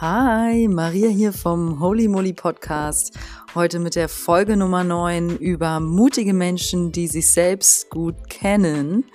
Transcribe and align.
Hi, 0.00 0.68
Maria 0.68 1.08
hier 1.08 1.32
vom 1.32 1.80
Holy 1.80 2.06
Moly 2.06 2.32
Podcast. 2.32 3.18
Heute 3.56 3.80
mit 3.80 3.96
der 3.96 4.08
Folge 4.08 4.56
Nummer 4.56 4.84
9 4.84 5.38
über 5.38 5.80
mutige 5.80 6.34
Menschen, 6.34 6.92
die 6.92 7.08
sich 7.08 7.32
selbst 7.32 7.90
gut 7.90 8.30
kennen. 8.30 9.06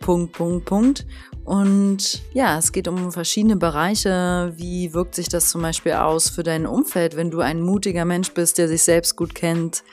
Punkt, 0.00 0.32
Punkt, 0.32 0.64
Punkt. 0.64 1.06
Und 1.44 2.24
ja, 2.34 2.58
es 2.58 2.72
geht 2.72 2.88
um 2.88 3.12
verschiedene 3.12 3.54
Bereiche. 3.54 4.52
Wie 4.56 4.92
wirkt 4.94 5.14
sich 5.14 5.28
das 5.28 5.48
zum 5.48 5.62
Beispiel 5.62 5.92
aus 5.92 6.28
für 6.28 6.42
dein 6.42 6.66
Umfeld, 6.66 7.14
wenn 7.14 7.30
du 7.30 7.38
ein 7.38 7.60
mutiger 7.60 8.04
Mensch 8.04 8.34
bist, 8.34 8.58
der 8.58 8.66
sich 8.66 8.82
selbst 8.82 9.14
gut 9.14 9.32
kennt? 9.32 9.84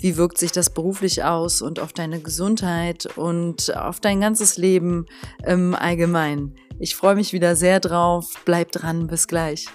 Wie 0.00 0.16
wirkt 0.16 0.38
sich 0.38 0.50
das 0.50 0.68
beruflich 0.68 1.22
aus 1.22 1.62
und 1.62 1.78
auf 1.78 1.92
deine 1.92 2.18
Gesundheit 2.18 3.06
und 3.16 3.76
auf 3.76 4.00
dein 4.00 4.20
ganzes 4.20 4.56
Leben 4.56 5.06
im 5.46 5.76
Allgemeinen? 5.76 6.56
Ich 6.78 6.94
freue 6.94 7.14
mich 7.14 7.32
wieder 7.32 7.56
sehr 7.56 7.80
drauf. 7.80 8.34
Bleib 8.44 8.70
dran, 8.70 9.06
bis 9.06 9.26
gleich. 9.26 9.66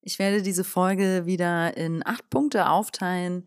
Ich 0.00 0.18
werde 0.18 0.40
diese 0.40 0.64
Folge 0.64 1.26
wieder 1.26 1.76
in 1.76 2.04
acht 2.04 2.30
Punkte 2.30 2.70
aufteilen, 2.70 3.46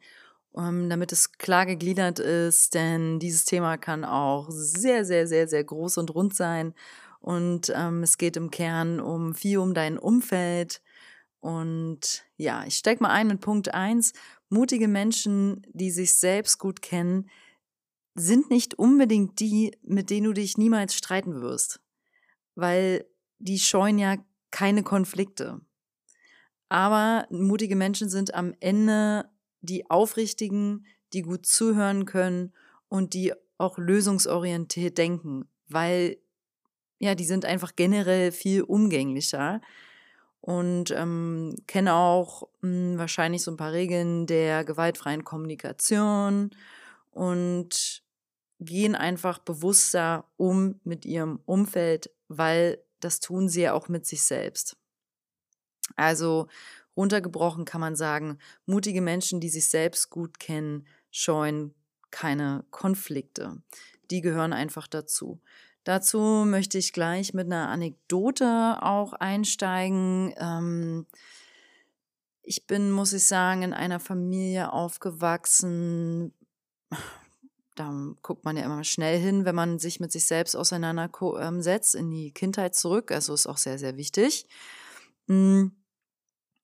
um, 0.52 0.89
damit 0.89 1.12
es 1.12 1.31
klar 1.31 1.66
gegliedert 1.66 2.20
ist, 2.20 2.76
denn 2.76 3.17
dieses 3.17 3.45
Thema 3.45 3.77
kann 3.77 4.05
auch 4.05 4.45
sehr, 4.52 5.05
sehr, 5.05 5.25
sehr, 5.25 5.48
sehr 5.48 5.64
groß 5.64 5.98
und 5.98 6.14
rund 6.14 6.36
sein. 6.36 6.75
Und 7.20 7.73
ähm, 7.75 8.03
es 8.03 8.20
geht 8.20 8.38
im 8.38 8.52
Kern 8.52 9.00
um 9.00 9.34
viel 9.34 9.58
um 9.58 9.73
dein 9.73 9.98
Umfeld. 9.98 10.84
Und 11.39 12.25
ja, 12.38 12.64
ich 12.67 12.75
stecke 12.75 13.02
mal 13.02 13.09
ein 13.09 13.27
mit 13.27 13.41
Punkt 13.41 13.73
eins: 13.73 14.14
Mutige 14.50 14.88
Menschen, 14.88 15.66
die 15.73 15.89
sich 15.89 16.16
selbst 16.16 16.59
gut 16.59 16.84
kennen, 16.84 17.27
sind 18.16 18.49
nicht 18.49 18.76
unbedingt 18.76 19.40
die, 19.40 19.76
mit 19.81 20.09
denen 20.09 20.25
du 20.25 20.33
dich 20.33 20.58
niemals 20.58 20.95
streiten 20.95 21.42
wirst, 21.42 21.80
weil 22.56 23.06
die 23.39 23.59
scheuen 23.59 23.97
ja 23.97 24.17
keine 24.52 24.83
Konflikte. 24.83 25.61
Aber 26.69 27.28
mutige 27.30 27.75
Menschen 27.75 28.09
sind 28.09 28.34
am 28.34 28.53
Ende 28.59 29.30
die 29.61 29.89
Aufrichtigen, 29.89 30.86
die 31.14 31.22
gut 31.22 31.45
zuhören 31.45 32.06
können 32.06 32.53
und 32.88 33.14
die 33.14 33.34
auch 33.58 33.78
lösungsorientiert 33.78 34.97
denken, 34.97 35.47
weil 35.67 36.17
ja, 37.00 37.16
die 37.16 37.25
sind 37.25 37.45
einfach 37.45 37.75
generell 37.75 38.31
viel 38.31 38.61
umgänglicher 38.61 39.61
und 40.41 40.91
ähm, 40.91 41.56
kenne 41.67 41.94
auch 41.95 42.44
mh, 42.61 42.69
hm, 42.69 42.97
wahrscheinlich 42.97 43.44
so 43.44 43.52
ein 43.52 43.58
paar 43.58 43.72
Regeln 43.72 44.25
der 44.25 44.64
gewaltfreien 44.64 45.23
Kommunikation 45.23 46.52
und 47.11 48.03
gehen 48.64 48.95
einfach 48.95 49.39
bewusster 49.39 50.25
um 50.38 50.80
mit 50.83 51.06
ihrem 51.06 51.39
Umfeld, 51.45 52.09
weil 52.28 52.83
das 53.00 53.19
tun 53.19 53.50
sie 53.50 53.61
ja 53.61 53.73
auch 53.73 53.89
mit 53.89 54.06
sich 54.06 54.23
selbst. 54.23 54.78
Also 55.95 56.47
runtergebrochen 56.95 57.66
kann 57.66 57.81
man 57.81 57.95
sagen, 57.95 58.38
mutige 58.66 59.02
Menschen, 59.02 59.39
die 59.39 59.50
sich 59.50 59.67
selbst 59.67 60.09
gut 60.09 60.39
kennen, 60.39 60.88
scheuen 61.11 61.73
keine 62.11 62.66
Konflikte. 62.72 63.61
Die 64.11 64.22
gehören 64.22 64.53
einfach 64.53 64.88
dazu. 64.88 65.41
Dazu 65.84 66.45
möchte 66.45 66.78
ich 66.78 66.94
gleich 66.94 67.34
mit 67.34 67.47
einer 67.47 67.67
Anekdote 67.69 68.78
auch 68.81 69.14
einsteigen. 69.14 70.34
Ähm, 70.38 71.06
ich 72.41 72.67
bin, 72.67 72.91
muss 72.91 73.14
ich 73.14 73.25
sagen, 73.25 73.64
in 73.64 73.73
einer 73.73 74.00
Familie 74.00 74.72
aufgewachsen, 74.72 76.34
da 77.75 77.91
guckt 78.21 78.45
man 78.45 78.57
ja 78.57 78.66
immer 78.66 78.83
schnell 78.83 79.19
hin, 79.19 79.45
wenn 79.45 79.55
man 79.55 79.79
sich 79.79 79.99
mit 79.99 80.11
sich 80.11 80.25
selbst 80.25 80.55
auseinandersetzt, 80.55 81.95
ähm, 81.95 82.02
in 82.02 82.11
die 82.11 82.31
Kindheit 82.31 82.75
zurück. 82.75 83.11
Also 83.11 83.33
ist 83.33 83.47
auch 83.47 83.57
sehr, 83.57 83.79
sehr 83.79 83.97
wichtig. 83.97 84.47
Hm, 85.28 85.72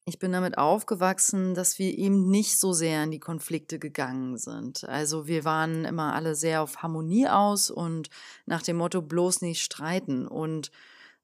ich 0.06 0.20
bin 0.20 0.32
damit 0.32 0.58
aufgewachsen, 0.58 1.54
dass 1.54 1.78
wir 1.78 1.96
eben 1.98 2.30
nicht 2.30 2.60
so 2.60 2.74
sehr 2.74 3.04
in 3.04 3.12
die 3.12 3.20
Konflikte 3.20 3.80
gegangen 3.80 4.38
sind. 4.38 4.84
Also 4.86 5.28
wir 5.28 5.46
waren 5.46 5.86
immer 5.86 6.16
alle 6.16 6.36
sehr 6.36 6.64
auf 6.64 6.78
Harmonie 6.78 7.28
aus 7.28 7.70
und 7.70 8.10
nach 8.46 8.64
dem 8.64 8.78
Motto 8.78 9.02
bloß 9.02 9.42
nicht 9.42 9.62
streiten 9.62 10.28
und 10.28 10.72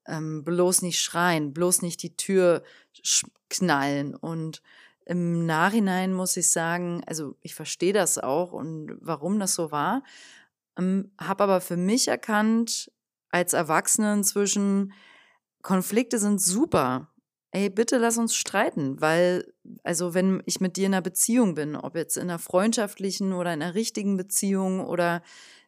ähm, 0.07 0.43
bloß 0.43 0.83
nicht 0.83 1.01
schreien, 1.01 1.53
bloß 1.53 1.81
nicht 1.81 2.03
die 2.03 2.15
Tür 2.15 2.63
knallen 3.49 4.15
und 4.15 4.61
im 5.05 5.45
Nachhinein 5.45 6.13
muss 6.13 6.35
ich 6.35 6.51
sagen, 6.51 7.01
also 7.05 7.35
ich 7.41 7.55
verstehe 7.55 7.93
das 7.93 8.17
auch 8.17 8.51
und 8.51 8.97
warum 9.01 9.39
das 9.39 9.53
so 9.55 9.71
war, 9.71 10.03
ähm, 10.77 11.11
habe 11.19 11.43
aber 11.43 11.61
für 11.61 11.77
mich 11.77 12.07
erkannt, 12.07 12.91
als 13.29 13.53
Erwachsene 13.53 14.13
inzwischen, 14.13 14.93
Konflikte 15.61 16.19
sind 16.19 16.41
super. 16.41 17.11
Ey, 17.51 17.69
bitte 17.69 17.97
lass 17.97 18.17
uns 18.17 18.35
streiten, 18.35 18.99
weil, 18.99 19.53
also 19.83 20.13
wenn 20.13 20.43
ich 20.45 20.59
mit 20.59 20.77
dir 20.77 20.87
in 20.87 20.93
einer 20.93 21.01
Beziehung 21.01 21.55
bin, 21.55 21.75
ob 21.75 21.95
jetzt 21.95 22.17
in 22.17 22.23
einer 22.23 22.39
freundschaftlichen 22.39 23.33
oder 23.33 23.53
in 23.53 23.61
einer 23.61 23.75
richtigen 23.75 24.17
Beziehung 24.17 24.85
oder 24.85 25.21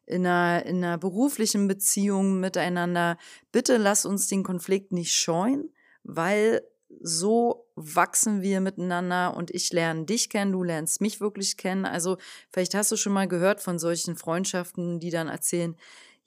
in 0.06 0.26
einer, 0.26 0.66
in 0.66 0.84
einer 0.84 0.98
beruflichen 0.98 1.68
Beziehung 1.68 2.40
miteinander, 2.40 3.18
bitte 3.52 3.78
lass 3.78 4.06
uns 4.06 4.28
den 4.28 4.44
Konflikt 4.44 4.92
nicht 4.92 5.14
scheuen, 5.14 5.74
weil 6.04 6.62
so 7.02 7.67
wachsen 7.78 8.42
wir 8.42 8.60
miteinander 8.60 9.38
und 9.38 9.52
ich 9.52 9.72
lerne 9.72 10.06
dich 10.06 10.30
kennen, 10.30 10.52
du 10.52 10.64
lernst 10.64 11.00
mich 11.00 11.22
wirklich 11.22 11.58
kennen. 11.58 11.86
Also 11.86 12.18
vielleicht 12.52 12.74
hast 12.74 12.92
du 12.92 12.98
schon 12.98 13.14
mal 13.14 13.28
gehört 13.28 13.62
von 13.62 13.78
solchen 13.78 14.16
Freundschaften, 14.16 15.00
die 15.00 15.12
dann 15.12 15.28
erzählen, 15.28 15.78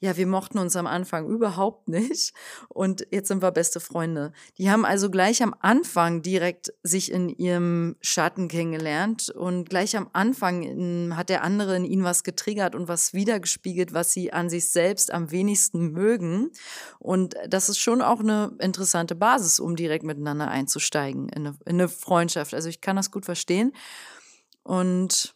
ja, 0.01 0.17
wir 0.17 0.25
mochten 0.25 0.57
uns 0.57 0.75
am 0.75 0.87
Anfang 0.87 1.27
überhaupt 1.27 1.87
nicht 1.87 2.33
und 2.69 3.05
jetzt 3.11 3.27
sind 3.27 3.43
wir 3.43 3.51
beste 3.51 3.79
Freunde. 3.79 4.33
Die 4.57 4.71
haben 4.71 4.83
also 4.83 5.11
gleich 5.11 5.43
am 5.43 5.55
Anfang 5.59 6.23
direkt 6.23 6.73
sich 6.81 7.11
in 7.11 7.29
ihrem 7.29 7.95
Schatten 8.01 8.47
kennengelernt 8.47 9.29
und 9.29 9.69
gleich 9.69 9.95
am 9.95 10.09
Anfang 10.11 10.63
in, 10.63 11.15
hat 11.15 11.29
der 11.29 11.43
andere 11.43 11.75
in 11.75 11.85
ihnen 11.85 12.03
was 12.03 12.23
getriggert 12.23 12.73
und 12.73 12.87
was 12.87 13.13
wiedergespiegelt, 13.13 13.93
was 13.93 14.11
sie 14.11 14.33
an 14.33 14.49
sich 14.49 14.71
selbst 14.71 15.13
am 15.13 15.29
wenigsten 15.29 15.91
mögen. 15.91 16.49
Und 16.97 17.35
das 17.47 17.69
ist 17.69 17.77
schon 17.77 18.01
auch 18.01 18.21
eine 18.21 18.55
interessante 18.57 19.13
Basis, 19.13 19.59
um 19.59 19.75
direkt 19.75 20.03
miteinander 20.03 20.47
einzusteigen 20.47 21.29
in 21.29 21.45
eine, 21.45 21.57
in 21.65 21.75
eine 21.75 21.87
Freundschaft. 21.87 22.55
Also 22.55 22.69
ich 22.69 22.81
kann 22.81 22.95
das 22.95 23.11
gut 23.11 23.25
verstehen 23.25 23.71
und 24.63 25.35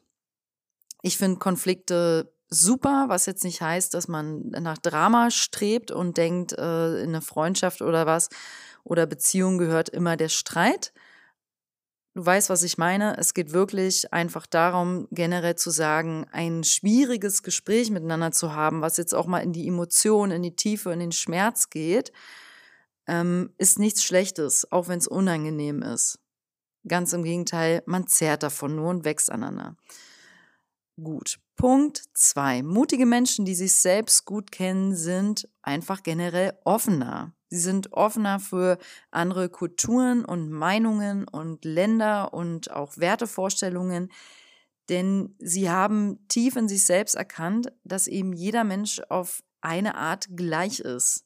ich 1.04 1.20
finde 1.20 1.38
Konflikte 1.38 2.35
super, 2.56 3.06
was 3.08 3.26
jetzt 3.26 3.44
nicht 3.44 3.62
heißt, 3.62 3.94
dass 3.94 4.08
man 4.08 4.50
nach 4.50 4.78
Drama 4.78 5.32
strebt 5.32 5.92
und 5.92 6.18
denkt, 6.18 6.54
äh, 6.54 7.02
in 7.02 7.10
eine 7.10 7.22
Freundschaft 7.22 7.82
oder 7.82 8.06
was 8.06 8.30
oder 8.84 9.06
Beziehung 9.06 9.58
gehört 9.58 9.90
immer 9.90 10.18
der 10.18 10.30
Streit. 10.30 10.94
Du 12.14 12.26
weißt, 12.26 12.50
was 12.50 12.64
ich 12.64 12.78
meine. 12.78 13.18
Es 13.18 13.34
geht 13.34 13.52
wirklich 13.52 14.14
einfach 14.14 14.46
darum, 14.46 15.08
generell 15.12 15.56
zu 15.56 15.70
sagen, 15.70 16.26
ein 16.32 16.64
schwieriges 16.64 17.44
Gespräch 17.44 17.92
miteinander 17.92 18.32
zu 18.32 18.54
haben, 18.54 18.82
was 18.82 18.96
jetzt 18.96 19.14
auch 19.14 19.28
mal 19.28 19.40
in 19.40 19.52
die 19.52 19.68
Emotion, 19.68 20.32
in 20.32 20.42
die 20.42 20.56
Tiefe, 20.56 20.94
in 20.94 21.00
den 21.00 21.12
Schmerz 21.12 21.70
geht, 21.70 22.14
ähm, 23.08 23.54
ist 23.58 23.80
nichts 23.80 24.02
Schlechtes, 24.04 24.72
auch 24.72 24.88
wenn 24.88 25.00
es 25.00 25.08
unangenehm 25.08 25.82
ist. 25.82 26.20
Ganz 26.88 27.12
im 27.12 27.24
Gegenteil, 27.24 27.84
man 27.86 28.08
zehrt 28.08 28.44
davon 28.44 28.76
nur 28.78 28.92
und 28.92 29.04
wächst 29.04 29.30
aneinander. 29.30 29.76
Gut. 30.96 31.40
Punkt 31.56 32.04
zwei: 32.14 32.64
Mutige 32.64 33.06
Menschen, 33.06 33.46
die 33.46 33.56
sich 33.56 33.76
selbst 33.76 34.26
gut 34.26 34.52
kennen, 34.52 34.96
sind 34.96 35.48
einfach 35.62 36.04
generell 36.04 36.54
offener. 36.66 37.34
Sie 37.50 37.60
sind 37.60 37.94
offener 37.94 38.40
für 38.40 38.78
andere 39.12 39.50
Kulturen 39.50 40.26
und 40.26 40.52
Meinungen 40.52 41.28
und 41.28 41.64
Länder 41.64 42.34
und 42.34 42.72
auch 42.72 42.98
Wertevorstellungen, 42.98 44.12
denn 44.90 45.36
sie 45.40 45.70
haben 45.70 46.28
tief 46.28 46.56
in 46.58 46.68
sich 46.68 46.86
selbst 46.86 47.16
erkannt, 47.16 47.72
dass 47.84 48.08
eben 48.08 48.34
jeder 48.34 48.64
Mensch 48.64 49.02
auf 49.10 49.42
eine 49.62 49.96
Art 49.96 50.28
gleich 50.36 50.80
ist. 50.80 51.26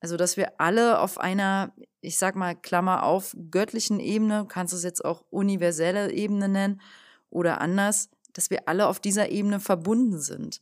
Also, 0.00 0.18
dass 0.18 0.36
wir 0.36 0.60
alle 0.60 0.98
auf 1.00 1.18
einer, 1.18 1.72
ich 2.02 2.18
sag 2.18 2.36
mal, 2.36 2.54
Klammer 2.54 3.04
auf, 3.04 3.34
göttlichen 3.50 4.00
Ebene, 4.00 4.44
kannst 4.46 4.74
du 4.74 4.76
es 4.76 4.82
jetzt 4.84 5.02
auch 5.04 5.24
universelle 5.30 6.12
Ebene 6.12 6.48
nennen 6.50 6.82
oder 7.30 7.60
anders, 7.62 8.10
dass 8.34 8.50
wir 8.50 8.68
alle 8.68 8.86
auf 8.86 9.00
dieser 9.00 9.30
Ebene 9.30 9.60
verbunden 9.60 10.20
sind. 10.20 10.60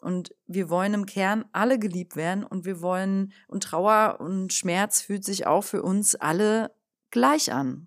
Und 0.00 0.34
wir 0.46 0.70
wollen 0.70 0.94
im 0.94 1.06
Kern 1.06 1.44
alle 1.52 1.78
geliebt 1.78 2.16
werden 2.16 2.42
und 2.42 2.64
wir 2.64 2.80
wollen, 2.80 3.32
und 3.46 3.62
Trauer 3.62 4.16
und 4.18 4.52
Schmerz 4.52 5.02
fühlt 5.02 5.24
sich 5.24 5.46
auch 5.46 5.62
für 5.62 5.82
uns 5.82 6.14
alle 6.16 6.72
gleich 7.10 7.52
an. 7.52 7.86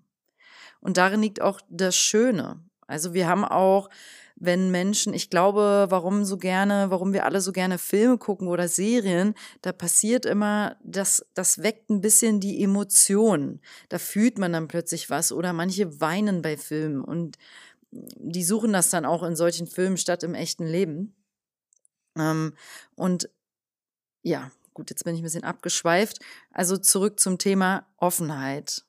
Und 0.80 0.96
darin 0.96 1.22
liegt 1.22 1.40
auch 1.40 1.60
das 1.68 1.96
Schöne. 1.96 2.60
Also 2.86 3.14
wir 3.14 3.26
haben 3.26 3.44
auch, 3.44 3.88
wenn 4.36 4.70
Menschen, 4.70 5.14
ich 5.14 5.30
glaube, 5.30 5.86
warum 5.88 6.24
so 6.24 6.36
gerne, 6.36 6.90
warum 6.90 7.12
wir 7.12 7.24
alle 7.24 7.40
so 7.40 7.52
gerne 7.52 7.78
Filme 7.78 8.18
gucken 8.18 8.48
oder 8.48 8.68
Serien, 8.68 9.34
da 9.62 9.72
passiert 9.72 10.26
immer, 10.26 10.76
dass 10.82 11.24
das 11.34 11.62
weckt 11.62 11.88
ein 11.88 12.00
bisschen 12.00 12.40
die 12.40 12.62
Emotionen. 12.62 13.60
Da 13.88 13.98
fühlt 13.98 14.38
man 14.38 14.52
dann 14.52 14.68
plötzlich 14.68 15.08
was 15.08 15.32
oder 15.32 15.52
manche 15.52 16.00
weinen 16.00 16.42
bei 16.42 16.56
Filmen 16.56 17.02
und 17.02 17.38
die 17.94 18.44
suchen 18.44 18.72
das 18.72 18.90
dann 18.90 19.04
auch 19.04 19.22
in 19.22 19.36
solchen 19.36 19.66
Filmen 19.66 19.96
statt 19.96 20.22
im 20.22 20.34
echten 20.34 20.66
Leben. 20.66 21.14
Ähm, 22.16 22.54
und 22.96 23.30
ja, 24.22 24.50
gut, 24.72 24.90
jetzt 24.90 25.04
bin 25.04 25.14
ich 25.14 25.20
ein 25.20 25.24
bisschen 25.24 25.44
abgeschweift. 25.44 26.18
Also 26.50 26.76
zurück 26.76 27.20
zum 27.20 27.38
Thema 27.38 27.86
Offenheit. 27.96 28.84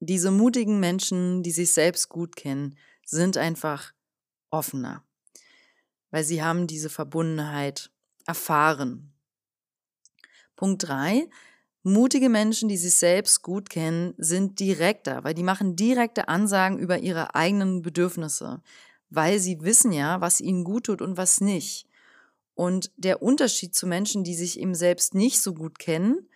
Diese 0.00 0.30
mutigen 0.30 0.80
Menschen, 0.80 1.42
die 1.42 1.50
sich 1.50 1.74
selbst 1.74 2.08
gut 2.08 2.34
kennen, 2.34 2.78
sind 3.04 3.36
einfach 3.36 3.92
offener, 4.50 5.04
weil 6.10 6.24
sie 6.24 6.42
haben 6.42 6.66
diese 6.66 6.88
Verbundenheit 6.88 7.90
erfahren. 8.26 9.12
Punkt 10.56 10.88
drei: 10.88 11.28
Mutige 11.82 12.28
Menschen, 12.28 12.68
die 12.68 12.76
sich 12.76 12.96
selbst 12.96 13.42
gut 13.42 13.70
kennen, 13.70 14.14
sind 14.18 14.60
direkter, 14.60 15.24
weil 15.24 15.34
die 15.34 15.42
machen 15.42 15.76
direkte 15.76 16.28
Ansagen 16.28 16.78
über 16.78 16.98
ihre 16.98 17.34
eigenen 17.34 17.80
Bedürfnisse, 17.80 18.60
weil 19.08 19.38
sie 19.38 19.62
wissen 19.62 19.92
ja, 19.92 20.20
was 20.20 20.40
ihnen 20.42 20.64
gut 20.64 20.84
tut 20.84 21.00
und 21.00 21.16
was 21.16 21.40
nicht. 21.40 21.86
Und 22.54 22.90
der 22.98 23.22
Unterschied 23.22 23.74
zu 23.74 23.86
Menschen, 23.86 24.24
die 24.24 24.34
sich 24.34 24.60
eben 24.60 24.74
selbst 24.74 25.14
nicht 25.14 25.40
so 25.40 25.54
gut 25.54 25.78
kennen 25.78 26.28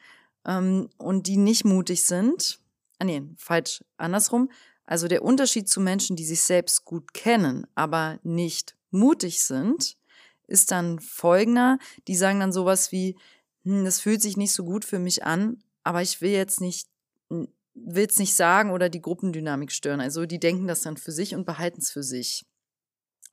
ähm, 0.46 0.88
und 0.96 1.26
die 1.26 1.37
nicht 1.37 1.67
mutig 1.67 2.06
sind, 2.06 2.58
ah 2.99 3.05
nee, 3.05 3.23
falsch, 3.37 3.85
andersrum. 3.99 4.50
Also 4.87 5.08
der 5.08 5.23
Unterschied 5.23 5.69
zu 5.69 5.81
Menschen, 5.81 6.17
die 6.17 6.25
sich 6.25 6.41
selbst 6.41 6.87
gut 6.87 7.12
kennen, 7.12 7.67
aber 7.75 8.19
nicht 8.23 8.76
mutig 8.91 9.43
sind, 9.43 9.99
ist 10.46 10.70
dann 10.70 11.00
folgender. 11.00 11.79
Die 12.08 12.17
sagen 12.17 12.41
dann 12.41 12.52
sowas 12.52 12.93
wie, 12.93 13.17
hm, 13.65 13.85
das 13.85 14.01
fühlt 14.01 14.23
sich 14.23 14.37
nicht 14.37 14.53
so 14.53 14.65
gut 14.65 14.85
für 14.85 14.99
mich 14.99 15.25
an, 15.25 15.63
aber 15.83 16.03
ich 16.03 16.21
will 16.21 16.31
jetzt 16.31 16.61
nicht, 16.61 16.89
will 17.29 18.07
es 18.07 18.19
nicht 18.19 18.37
sagen 18.37 18.71
oder 18.71 18.89
die 18.89 19.01
Gruppendynamik 19.01 19.73
stören. 19.73 20.01
Also 20.01 20.27
die 20.27 20.41
denken 20.41 20.67
das 20.67 20.83
dann 20.83 20.97
für 20.97 21.13
sich 21.13 21.35
und 21.35 21.45
behalten 21.45 21.81
es 21.81 21.91
für 21.91 22.03
sich. 22.03 22.47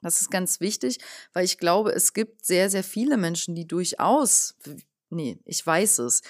Das 0.01 0.19
ist 0.21 0.31
ganz 0.31 0.59
wichtig, 0.59 0.97
weil 1.33 1.45
ich 1.45 1.59
glaube, 1.59 1.91
es 1.91 2.13
gibt 2.13 2.43
sehr, 2.43 2.69
sehr 2.69 2.83
viele 2.83 3.17
Menschen, 3.17 3.53
die 3.53 3.67
durchaus, 3.67 4.55
nee, 5.09 5.37
ich 5.45 5.65
weiß 5.65 5.99
es, 5.99 6.21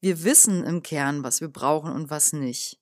wir 0.00 0.24
wissen 0.24 0.64
im 0.64 0.82
Kern, 0.82 1.24
was 1.24 1.40
wir 1.40 1.48
brauchen 1.48 1.92
und 1.92 2.08
was 2.08 2.32
nicht. 2.32 2.80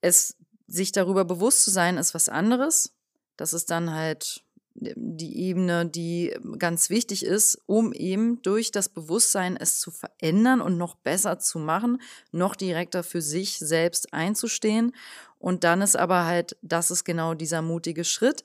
Es, 0.00 0.36
sich 0.66 0.92
darüber 0.92 1.24
bewusst 1.24 1.64
zu 1.64 1.70
sein, 1.70 1.98
ist 1.98 2.14
was 2.14 2.28
anderes. 2.28 2.94
Das 3.36 3.52
ist 3.52 3.70
dann 3.70 3.92
halt 3.92 4.45
die 4.78 5.38
Ebene, 5.40 5.86
die 5.86 6.34
ganz 6.58 6.90
wichtig 6.90 7.24
ist, 7.24 7.58
um 7.66 7.92
eben 7.92 8.42
durch 8.42 8.70
das 8.70 8.88
Bewusstsein 8.88 9.56
es 9.56 9.80
zu 9.80 9.90
verändern 9.90 10.60
und 10.60 10.76
noch 10.76 10.96
besser 10.96 11.38
zu 11.38 11.58
machen, 11.58 12.00
noch 12.30 12.56
direkter 12.56 13.02
für 13.02 13.22
sich 13.22 13.58
selbst 13.58 14.12
einzustehen. 14.12 14.94
Und 15.38 15.64
dann 15.64 15.82
ist 15.82 15.96
aber 15.96 16.26
halt, 16.26 16.56
das 16.62 16.90
ist 16.90 17.04
genau 17.04 17.34
dieser 17.34 17.62
mutige 17.62 18.04
Schritt, 18.04 18.44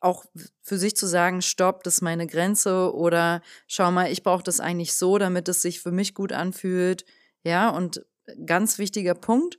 auch 0.00 0.24
für 0.60 0.76
sich 0.76 0.96
zu 0.96 1.06
sagen, 1.06 1.40
stopp, 1.40 1.82
das 1.82 1.94
ist 1.94 2.02
meine 2.02 2.26
Grenze 2.26 2.94
oder 2.94 3.40
schau 3.66 3.90
mal, 3.90 4.12
ich 4.12 4.22
brauche 4.22 4.42
das 4.42 4.60
eigentlich 4.60 4.94
so, 4.94 5.18
damit 5.18 5.48
es 5.48 5.62
sich 5.62 5.80
für 5.80 5.92
mich 5.92 6.14
gut 6.14 6.32
anfühlt. 6.32 7.04
Ja, 7.42 7.70
und 7.70 8.04
ganz 8.44 8.78
wichtiger 8.78 9.14
Punkt. 9.14 9.58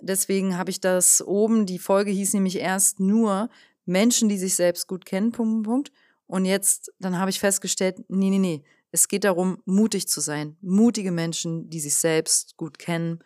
Deswegen 0.00 0.58
habe 0.58 0.70
ich 0.70 0.80
das 0.80 1.22
oben, 1.22 1.64
die 1.64 1.78
Folge 1.78 2.10
hieß 2.10 2.34
nämlich 2.34 2.58
erst 2.58 3.00
nur 3.00 3.48
Menschen, 3.84 4.28
die 4.28 4.38
sich 4.38 4.54
selbst 4.54 4.86
gut 4.86 5.04
kennen, 5.04 5.32
Punkt, 5.32 5.66
Punkt. 5.66 5.92
Und 6.26 6.44
jetzt, 6.44 6.92
dann 6.98 7.18
habe 7.18 7.30
ich 7.30 7.40
festgestellt, 7.40 8.04
nee, 8.08 8.30
nee, 8.30 8.38
nee. 8.38 8.62
Es 8.90 9.08
geht 9.08 9.24
darum, 9.24 9.62
mutig 9.64 10.06
zu 10.08 10.20
sein. 10.20 10.56
Mutige 10.60 11.12
Menschen, 11.12 11.70
die 11.70 11.80
sich 11.80 11.94
selbst 11.94 12.56
gut 12.56 12.78
kennen. 12.78 13.20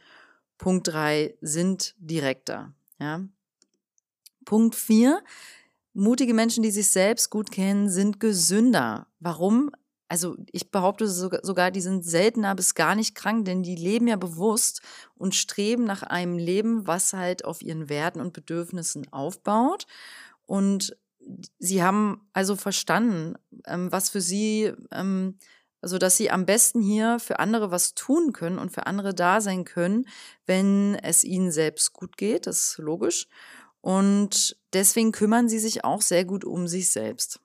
Punkt 0.59 0.89
drei 0.89 1.37
sind 1.41 1.95
direkter. 1.99 2.73
Ja. 2.99 3.21
Punkt 4.45 4.75
vier. 4.75 5.23
Mutige 5.93 6.35
Menschen, 6.35 6.63
die 6.63 6.71
sich 6.71 6.91
selbst 6.91 7.31
gut 7.31 7.51
kennen, 7.51 7.89
sind 7.89 8.21
gesünder. 8.21 9.09
Warum? 9.19 9.71
Also 10.09 10.37
ich 10.53 10.71
behaupte 10.71 11.09
sogar, 11.09 11.71
die 11.73 11.81
sind 11.81 12.05
seltener 12.05 12.55
bis 12.55 12.75
gar 12.75 12.95
nicht 12.95 13.17
krank, 13.17 13.45
denn 13.45 13.65
die 13.65 13.75
leben 13.75 14.07
ja 14.07 14.17
bewusst 14.17 14.83
und 15.17 15.35
streben 15.35 15.85
nach 15.85 16.05
einem 16.05 16.39
Leben, 16.39 16.87
was 16.87 17.13
halt 17.13 17.45
auf 17.45 17.61
ihren 17.61 17.89
Werten 17.89 18.21
und 18.21 18.33
Bedürfnissen 18.33 19.13
aufbaut. 19.13 19.87
Und 20.47 20.97
sie 21.59 21.83
haben 21.83 22.29
also 22.33 22.57
verstanden, 22.57 23.35
ähm, 23.67 23.91
was 23.93 24.11
für 24.11 24.21
sie, 24.21 24.73
ähm, 24.93 25.39
also 25.81 25.99
dass 25.99 26.17
sie 26.17 26.31
am 26.31 26.47
besten 26.47 26.81
hier 26.81 27.19
für 27.19 27.39
andere 27.39 27.71
was 27.71 27.95
tun 27.95 28.33
können 28.33 28.59
und 28.59 28.71
für 28.71 28.87
andere 28.87 29.15
da 29.15 29.41
sein 29.41 29.65
können, 29.65 30.07
wenn 30.47 30.95
es 31.03 31.25
ihnen 31.25 31.51
selbst 31.51 31.93
gut 31.93 32.17
geht, 32.17 32.47
das 32.47 32.71
ist 32.71 32.79
logisch. 32.79 33.27
Und 33.81 34.57
deswegen 34.73 35.13
kümmern 35.13 35.49
sie 35.49 35.59
sich 35.59 35.85
auch 35.85 36.01
sehr 36.01 36.25
gut 36.25 36.45
um 36.45 36.67
sich 36.67 36.91
selbst. 36.91 37.41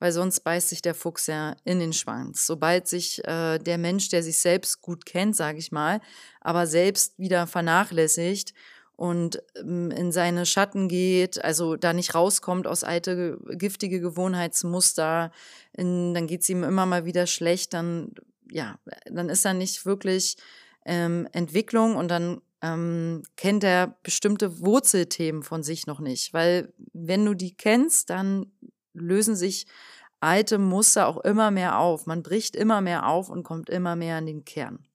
Weil 0.00 0.10
sonst 0.10 0.40
beißt 0.40 0.68
sich 0.68 0.82
der 0.82 0.94
Fuchs 0.94 1.28
ja 1.28 1.56
in 1.64 1.78
den 1.78 1.92
Schwanz. 1.92 2.46
Sobald 2.46 2.88
sich 2.88 3.24
äh, 3.24 3.58
der 3.58 3.78
Mensch, 3.78 4.08
der 4.08 4.24
sich 4.24 4.40
selbst 4.40 4.80
gut 4.80 5.06
kennt, 5.06 5.36
sage 5.36 5.58
ich 5.58 5.70
mal, 5.70 6.00
aber 6.40 6.66
selbst 6.66 7.18
wieder 7.18 7.46
vernachlässigt 7.46 8.52
und 8.96 9.42
ähm, 9.56 9.90
in 9.90 10.12
seine 10.12 10.46
Schatten 10.46 10.88
geht, 10.88 11.44
also 11.44 11.76
da 11.76 11.92
nicht 11.92 12.14
rauskommt 12.14 12.66
aus 12.66 12.84
alte 12.84 13.38
giftige 13.50 14.00
Gewohnheitsmuster, 14.00 15.30
in, 15.72 16.14
dann 16.14 16.26
geht 16.26 16.42
es 16.42 16.48
ihm 16.48 16.64
immer 16.64 16.86
mal 16.86 17.04
wieder 17.04 17.26
schlecht, 17.26 17.74
dann 17.74 18.12
ja, 18.50 18.78
dann 19.10 19.28
ist 19.28 19.44
er 19.44 19.54
nicht 19.54 19.84
wirklich 19.86 20.36
ähm, 20.84 21.26
Entwicklung 21.32 21.96
und 21.96 22.08
dann 22.08 22.40
ähm, 22.62 23.22
kennt 23.36 23.64
er 23.64 23.96
bestimmte 24.02 24.60
Wurzelthemen 24.60 25.42
von 25.42 25.62
sich 25.62 25.86
noch 25.86 26.00
nicht, 26.00 26.32
weil 26.32 26.72
wenn 26.92 27.24
du 27.24 27.34
die 27.34 27.56
kennst, 27.56 28.10
dann 28.10 28.52
lösen 28.92 29.34
sich 29.34 29.66
alte 30.20 30.58
Muster 30.58 31.06
auch 31.06 31.18
immer 31.18 31.50
mehr 31.50 31.78
auf. 31.78 32.06
Man 32.06 32.22
bricht 32.22 32.56
immer 32.56 32.80
mehr 32.80 33.06
auf 33.06 33.28
und 33.28 33.42
kommt 33.42 33.68
immer 33.68 33.96
mehr 33.96 34.16
an 34.16 34.26
den 34.26 34.44
Kern. 34.44 34.86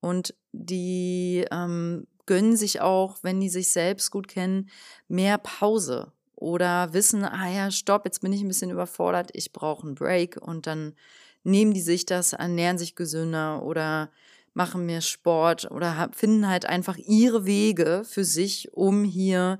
Und 0.00 0.34
die 0.52 1.44
ähm, 1.50 2.06
gönnen 2.26 2.56
sich 2.56 2.80
auch, 2.80 3.18
wenn 3.22 3.40
die 3.40 3.48
sich 3.48 3.70
selbst 3.70 4.10
gut 4.10 4.28
kennen, 4.28 4.70
mehr 5.08 5.38
Pause 5.38 6.12
oder 6.36 6.92
wissen, 6.92 7.24
ah 7.24 7.50
ja, 7.50 7.70
stopp, 7.70 8.04
jetzt 8.04 8.20
bin 8.20 8.32
ich 8.32 8.40
ein 8.40 8.48
bisschen 8.48 8.70
überfordert, 8.70 9.30
ich 9.34 9.52
brauche 9.52 9.86
einen 9.86 9.94
Break 9.94 10.38
und 10.40 10.66
dann 10.66 10.94
nehmen 11.44 11.74
die 11.74 11.80
sich 11.80 12.06
das, 12.06 12.32
ernähren 12.32 12.78
sich 12.78 12.94
gesünder 12.94 13.62
oder 13.62 14.10
machen 14.54 14.86
mehr 14.86 15.00
Sport 15.00 15.70
oder 15.70 16.10
finden 16.12 16.48
halt 16.48 16.66
einfach 16.66 16.96
ihre 16.96 17.46
Wege 17.46 18.02
für 18.04 18.24
sich, 18.24 18.72
um 18.72 19.04
hier 19.04 19.58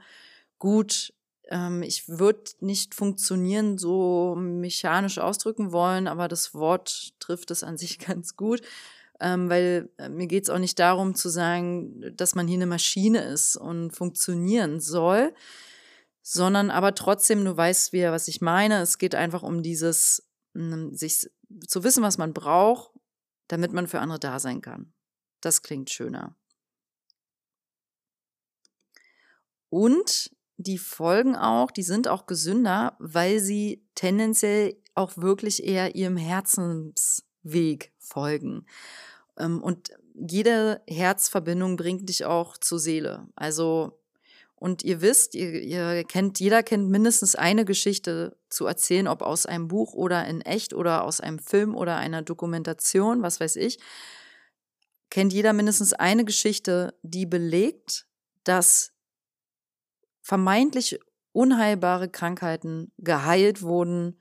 gut, 0.58 1.12
ähm, 1.48 1.82
ich 1.82 2.08
würde 2.08 2.50
nicht 2.60 2.94
funktionieren, 2.94 3.78
so 3.78 4.36
mechanisch 4.36 5.18
ausdrücken 5.18 5.72
wollen, 5.72 6.06
aber 6.06 6.28
das 6.28 6.54
Wort 6.54 7.14
trifft 7.20 7.50
es 7.50 7.62
an 7.62 7.76
sich 7.76 7.98
ganz 8.06 8.36
gut, 8.36 8.62
ähm, 9.20 9.48
weil 9.48 9.90
äh, 9.98 10.08
mir 10.08 10.26
geht 10.26 10.44
es 10.44 10.50
auch 10.50 10.58
nicht 10.58 10.78
darum 10.78 11.14
zu 11.14 11.28
sagen, 11.28 12.16
dass 12.16 12.34
man 12.34 12.46
hier 12.48 12.56
eine 12.56 12.66
Maschine 12.66 13.22
ist 13.22 13.56
und 13.56 13.92
funktionieren 13.92 14.80
soll, 14.80 15.34
sondern 16.22 16.70
aber 16.70 16.94
trotzdem, 16.94 17.44
du 17.44 17.56
weißt 17.56 17.92
wieder, 17.92 18.12
was 18.12 18.28
ich 18.28 18.40
meine. 18.40 18.80
Es 18.80 18.98
geht 18.98 19.14
einfach 19.14 19.42
um 19.42 19.62
dieses, 19.62 20.28
hm, 20.54 20.94
sich 20.94 21.30
zu 21.66 21.84
wissen, 21.84 22.02
was 22.02 22.18
man 22.18 22.32
braucht, 22.32 22.92
damit 23.48 23.72
man 23.72 23.88
für 23.88 24.00
andere 24.00 24.18
da 24.18 24.38
sein 24.38 24.60
kann. 24.60 24.92
Das 25.40 25.62
klingt 25.62 25.90
schöner. 25.90 26.36
Und 29.70 30.30
die 30.56 30.78
Folgen 30.78 31.36
auch, 31.36 31.70
die 31.70 31.82
sind 31.82 32.08
auch 32.08 32.26
gesünder, 32.26 32.96
weil 32.98 33.40
sie 33.40 33.86
tendenziell 33.94 34.76
auch 34.94 35.16
wirklich 35.16 35.64
eher 35.64 35.94
ihrem 35.94 36.16
Herzensweg 36.16 37.92
folgen. 37.98 38.66
Ähm, 39.38 39.62
und 39.62 39.90
jede 40.14 40.82
Herzverbindung 40.86 41.76
bringt 41.76 42.08
dich 42.08 42.24
auch 42.24 42.58
zur 42.58 42.78
Seele. 42.78 43.28
Also, 43.34 44.00
und 44.54 44.84
ihr 44.84 45.00
wisst, 45.00 45.34
ihr, 45.34 45.52
ihr 45.62 46.04
kennt, 46.04 46.38
jeder 46.38 46.62
kennt 46.62 46.90
mindestens 46.90 47.34
eine 47.34 47.64
Geschichte 47.64 48.36
zu 48.50 48.66
erzählen, 48.66 49.08
ob 49.08 49.22
aus 49.22 49.46
einem 49.46 49.68
Buch 49.68 49.94
oder 49.94 50.26
in 50.26 50.42
echt 50.42 50.74
oder 50.74 51.04
aus 51.04 51.20
einem 51.20 51.38
Film 51.38 51.74
oder 51.74 51.96
einer 51.96 52.20
Dokumentation, 52.22 53.22
was 53.22 53.40
weiß 53.40 53.56
ich. 53.56 53.78
Kennt 55.08 55.32
jeder 55.32 55.54
mindestens 55.54 55.94
eine 55.94 56.24
Geschichte, 56.24 56.94
die 57.02 57.24
belegt, 57.24 58.06
dass 58.44 58.92
vermeintlich 60.20 61.00
unheilbare 61.32 62.08
Krankheiten 62.08 62.92
geheilt 62.98 63.62
wurden 63.62 64.20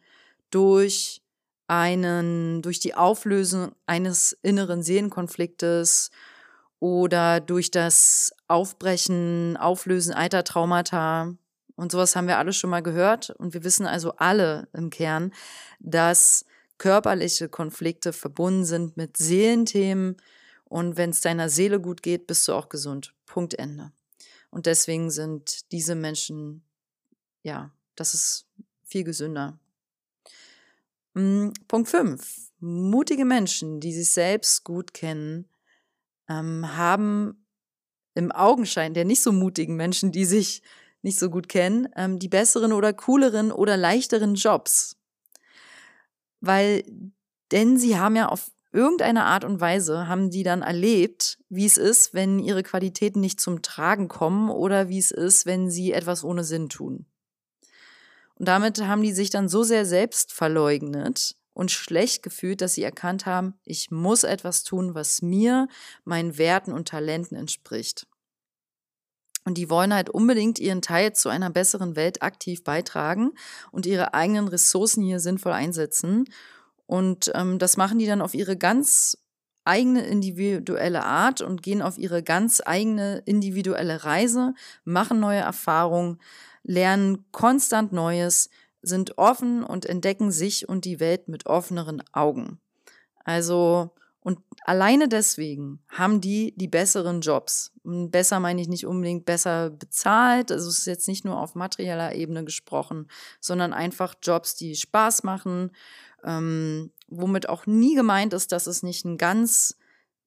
durch 0.52 1.22
einen, 1.70 2.64
durch 2.64 2.80
die 2.80 2.96
Auflösung 2.96 3.74
eines 3.86 4.38
inneren 4.42 4.82
Seelenkonfliktes 4.82 6.10
oder 6.80 7.40
durch 7.40 7.70
das 7.70 8.34
Aufbrechen, 8.48 9.56
Auflösen 9.56 10.14
alter 10.14 10.44
Traumata. 10.44 11.36
Und 11.76 11.92
sowas 11.92 12.16
haben 12.16 12.28
wir 12.28 12.40
alle 12.40 12.54
schon 12.54 12.72
mal 12.72 12.82
gehört. 12.82 13.30
Und 13.30 13.54
wir 13.54 13.64
wissen 13.64 13.86
also 13.86 14.14
alle 14.18 14.68
im 14.74 14.90
Kern, 14.90 15.32
dass 15.80 16.46
körperliche 16.80 17.50
Konflikte 17.50 18.14
verbunden 18.14 18.66
sind 18.66 18.98
mit 18.98 19.18
Seelenthemen. 19.18 20.18
Und 20.66 20.98
wenn 20.98 21.12
es 21.12 21.22
deiner 21.22 21.50
Seele 21.50 21.80
gut 21.80 22.02
geht, 22.02 22.26
bist 22.26 22.48
du 22.48 22.54
auch 22.54 22.70
gesund. 22.70 23.14
Punkt 23.28 23.54
Ende. 23.54 23.92
Und 24.50 24.66
deswegen 24.66 25.12
sind 25.12 25.72
diese 25.72 25.94
Menschen, 25.94 26.64
ja, 27.44 27.72
das 27.96 28.16
ist 28.16 28.48
viel 28.84 29.04
gesünder 29.04 29.60
Punkt 31.14 31.90
5. 31.90 32.52
Mutige 32.60 33.26
Menschen, 33.26 33.80
die 33.80 33.94
sich 33.94 34.12
selbst 34.12 34.64
gut 34.64 34.94
kennen, 34.94 35.48
ähm, 36.28 36.76
haben 36.78 37.46
im 38.16 38.32
Augenschein 38.32 38.94
der 38.94 39.06
nicht 39.06 39.22
so 39.22 39.32
mutigen 39.32 39.76
Menschen, 39.76 40.12
die 40.12 40.26
sich 40.26 40.62
nicht 41.02 41.18
so 41.18 41.30
gut 41.30 41.48
kennen, 41.48 41.88
ähm, 41.96 42.20
die 42.20 42.28
besseren 42.28 42.74
oder 42.74 42.94
cooleren 42.94 43.52
oder 43.52 43.78
leichteren 43.78 44.36
Jobs. 44.36 44.98
Weil, 46.42 46.84
denn 47.52 47.78
sie 47.78 47.98
haben 47.98 48.16
ja 48.16 48.28
auf 48.28 48.52
irgendeine 48.72 49.26
Art 49.26 49.46
und 49.46 49.60
Weise, 49.62 50.08
haben 50.08 50.30
die 50.30 50.44
dann 50.44 50.62
erlebt, 50.62 51.40
wie 51.50 51.66
es 51.66 51.78
ist, 51.78 52.14
wenn 52.14 52.40
ihre 52.40 52.64
Qualitäten 52.64 53.20
nicht 53.20 53.40
zum 53.40 53.62
Tragen 53.62 54.08
kommen 54.08 54.50
oder 54.50 54.90
wie 54.90 55.00
es 55.00 55.12
ist, 55.12 55.46
wenn 55.46 55.70
sie 55.70 55.92
etwas 55.92 56.24
ohne 56.24 56.44
Sinn 56.44 56.70
tun. 56.70 57.06
Und 58.40 58.48
damit 58.48 58.82
haben 58.82 59.02
die 59.02 59.12
sich 59.12 59.30
dann 59.30 59.50
so 59.50 59.64
sehr 59.64 59.86
selbst 59.86 60.34
verleugnet 60.34 61.36
und 61.54 61.72
schlecht 61.72 62.24
gefühlt, 62.24 62.62
dass 62.62 62.74
sie 62.74 62.84
erkannt 62.84 63.26
haben, 63.26 63.54
ich 63.66 63.92
muss 63.92 64.24
etwas 64.24 64.64
tun, 64.64 64.96
was 64.96 65.22
mir, 65.22 65.68
meinen 66.06 66.38
Werten 66.38 66.72
und 66.72 66.88
Talenten 66.88 67.36
entspricht. 67.36 68.08
Und 69.44 69.58
die 69.58 69.70
wollen 69.70 69.94
halt 69.94 70.10
unbedingt 70.10 70.60
ihren 70.60 70.82
Teil 70.82 71.14
zu 71.14 71.28
einer 71.28 71.50
besseren 71.50 71.96
Welt 71.96 72.22
aktiv 72.22 72.64
beitragen 72.64 73.32
und 73.72 73.86
ihre 73.86 74.14
eigenen 74.14 74.48
Ressourcen 74.48 75.04
hier 75.04 75.20
sinnvoll 75.20 75.54
einsetzen. 75.54 76.26
Und 76.86 77.32
ähm, 77.36 77.60
das 77.60 77.76
machen 77.76 78.00
die 78.00 78.06
dann 78.06 78.22
auf 78.22 78.34
ihre 78.34 78.56
ganz 78.56 79.18
eigene 79.66 80.06
individuelle 80.06 81.04
Art 81.04 81.42
und 81.42 81.62
gehen 81.62 81.82
auf 81.82 81.98
ihre 81.98 82.24
ganz 82.24 82.62
eigene 82.66 83.22
individuelle 83.26 84.04
Reise, 84.04 84.54
machen 84.84 85.20
neue 85.20 85.40
Erfahrungen, 85.40 86.20
lernen 86.70 87.26
konstant 87.32 87.92
Neues, 87.94 88.52
sind 88.84 89.18
offen 89.18 89.64
und 89.64 89.88
entdecken 89.88 90.32
sich 90.32 90.70
und 90.70 90.86
die 90.86 91.00
Welt 91.00 91.28
mit 91.28 91.48
offeneren 91.48 92.04
Augen. 92.14 92.60
Also 93.26 93.92
und 94.22 94.40
alleine 94.66 95.08
deswegen 95.08 95.80
haben 95.90 96.22
die 96.22 96.54
die 96.56 96.68
besseren 96.68 97.22
Jobs. 97.22 97.72
Und 97.84 98.12
besser 98.12 98.40
meine 98.40 98.62
ich 98.62 98.68
nicht 98.68 98.86
unbedingt 98.86 99.26
besser 99.26 99.72
bezahlt. 99.72 100.52
Also 100.52 100.70
es 100.70 100.80
ist 100.80 100.86
jetzt 100.86 101.08
nicht 101.08 101.26
nur 101.26 101.40
auf 101.40 101.56
materieller 101.56 102.14
Ebene 102.14 102.44
gesprochen, 102.46 103.08
sondern 103.40 103.74
einfach 103.74 104.14
Jobs, 104.22 104.56
die 104.56 104.76
Spaß 104.76 105.24
machen, 105.24 105.72
ähm, 106.24 106.92
womit 107.08 107.50
auch 107.50 107.66
nie 107.66 107.96
gemeint 107.96 108.34
ist, 108.34 108.52
dass 108.52 108.68
es 108.68 108.84
nicht 108.84 109.06
ein 109.06 109.18
ganz 109.18 109.76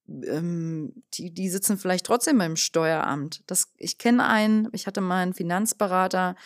ähm, 0.09 0.93
die, 1.15 1.31
die 1.31 1.49
sitzen 1.49 1.79
vielleicht 1.79 2.07
trotzdem 2.07 2.39
beim 2.39 2.57
Steueramt. 2.57 3.43
Das, 3.47 3.69
ich 3.77 3.99
kenne 3.99 4.27
einen, 4.27 4.69
ich 4.73 4.87
hatte 4.87 5.01
mal 5.01 5.23
einen 5.23 5.35
Finanzberater, 5.35 6.37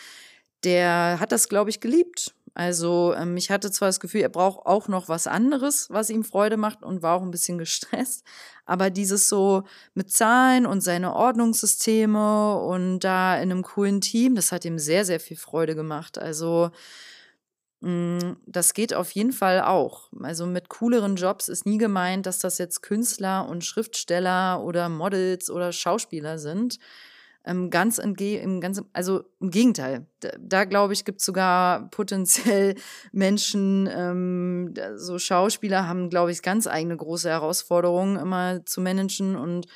der 0.65 1.19
hat 1.21 1.33
das, 1.33 1.49
glaube 1.49 1.71
ich, 1.71 1.81
geliebt. 1.81 2.35
Also 2.55 3.15
ähm, 3.15 3.37
ich 3.37 3.51
hatte 3.51 3.71
zwar 3.71 3.89
das 3.89 4.01
Gefühl, 4.01 4.23
er 4.23 4.31
braucht 4.31 4.65
auch 4.65 4.89
noch 4.89 5.11
was 5.11 5.27
anderes, 5.27 5.89
was 5.91 6.09
ihm 6.09 6.25
Freude 6.25 6.57
macht 6.57 6.83
und 6.83 7.03
war 7.03 7.15
auch 7.15 7.23
ein 7.23 7.31
bisschen 7.31 7.59
gestresst. 7.65 8.25
Aber 8.65 8.89
dieses 8.91 9.29
so 9.29 9.65
mit 9.95 10.11
Zahlen 10.11 10.65
und 10.65 10.81
seine 10.81 11.15
Ordnungssysteme 11.15 12.59
und 12.59 13.01
da 13.01 13.37
in 13.37 13.53
einem 13.53 13.63
coolen 13.63 14.01
Team, 14.01 14.35
das 14.35 14.53
hat 14.53 14.65
ihm 14.65 14.79
sehr, 14.79 15.05
sehr 15.05 15.21
viel 15.21 15.37
Freude 15.37 15.75
gemacht. 15.75 16.19
Also 16.19 16.71
das 17.81 18.75
geht 18.75 18.95
auf 18.95 19.11
jeden 19.13 19.33
Fall 19.33 19.61
auch. 19.61 20.11
Also 20.23 20.47
mit 20.47 20.69
cooleren 20.69 21.17
Jobs 21.17 21.49
ist 21.49 21.67
nie 21.67 21.79
gemeint, 21.79 22.27
dass 22.27 22.39
das 22.39 22.59
jetzt 22.59 22.83
Künstler 22.83 23.49
und 23.49 23.65
Schriftsteller 23.65 24.63
oder 24.63 24.89
Models 24.89 25.51
oder 25.51 25.73
Schauspieler 25.73 26.39
sind 26.39 26.79
ähm, 27.47 27.71
ganz 27.71 27.99
im 27.99 28.15
ganz, 28.61 28.83
also 28.93 29.25
im 29.41 29.51
Gegenteil. 29.51 30.07
Da, 30.21 30.31
da 30.39 30.65
glaube 30.65 30.93
ich, 30.93 31.05
gibt 31.05 31.21
es 31.21 31.27
sogar 31.27 31.89
potenziell 31.91 32.75
Menschen, 33.13 33.89
ähm, 33.91 34.75
so 34.97 35.19
Schauspieler 35.19 35.89
haben, 35.89 36.11
glaube 36.11 36.33
ich, 36.33 36.43
ganz 36.43 36.67
eigene 36.67 36.97
große 36.97 37.31
Herausforderungen 37.31 38.17
immer 38.17 38.67
zu 38.67 38.81
managen 38.81 39.37
und 39.37 39.67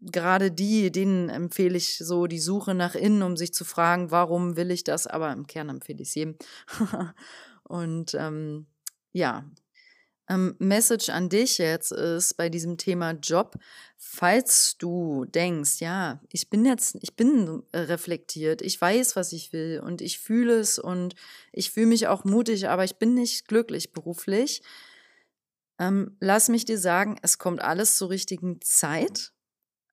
gerade 0.00 0.50
die, 0.50 0.90
denen 0.90 1.28
empfehle 1.28 1.76
ich 1.76 1.98
so 1.98 2.26
die 2.26 2.38
Suche 2.38 2.74
nach 2.74 2.94
innen, 2.94 3.22
um 3.22 3.36
sich 3.36 3.52
zu 3.52 3.64
fragen, 3.64 4.10
warum 4.10 4.56
will 4.56 4.70
ich 4.70 4.84
das, 4.84 5.06
aber 5.06 5.32
im 5.32 5.46
Kern 5.46 5.68
empfehle 5.68 6.02
ich 6.02 6.08
es 6.08 6.14
jedem. 6.14 6.36
und 7.64 8.14
ähm, 8.14 8.66
ja, 9.12 9.44
ähm, 10.28 10.54
Message 10.58 11.08
an 11.08 11.28
dich 11.28 11.58
jetzt 11.58 11.90
ist 11.90 12.36
bei 12.36 12.48
diesem 12.48 12.76
Thema 12.76 13.12
Job, 13.12 13.56
falls 13.96 14.76
du 14.78 15.24
denkst, 15.24 15.80
ja, 15.80 16.20
ich 16.30 16.50
bin 16.50 16.66
jetzt, 16.66 16.98
ich 17.00 17.16
bin 17.16 17.62
reflektiert, 17.74 18.60
ich 18.60 18.80
weiß, 18.80 19.16
was 19.16 19.32
ich 19.32 19.52
will 19.52 19.80
und 19.82 20.02
ich 20.02 20.18
fühle 20.18 20.58
es 20.58 20.78
und 20.78 21.14
ich 21.52 21.70
fühle 21.70 21.86
mich 21.86 22.08
auch 22.08 22.24
mutig, 22.24 22.68
aber 22.68 22.84
ich 22.84 22.96
bin 22.96 23.14
nicht 23.14 23.48
glücklich 23.48 23.92
beruflich. 23.92 24.62
Ähm, 25.78 26.16
lass 26.20 26.48
mich 26.48 26.64
dir 26.64 26.78
sagen, 26.78 27.16
es 27.22 27.38
kommt 27.38 27.60
alles 27.60 27.96
zur 27.96 28.10
richtigen 28.10 28.60
Zeit, 28.60 29.32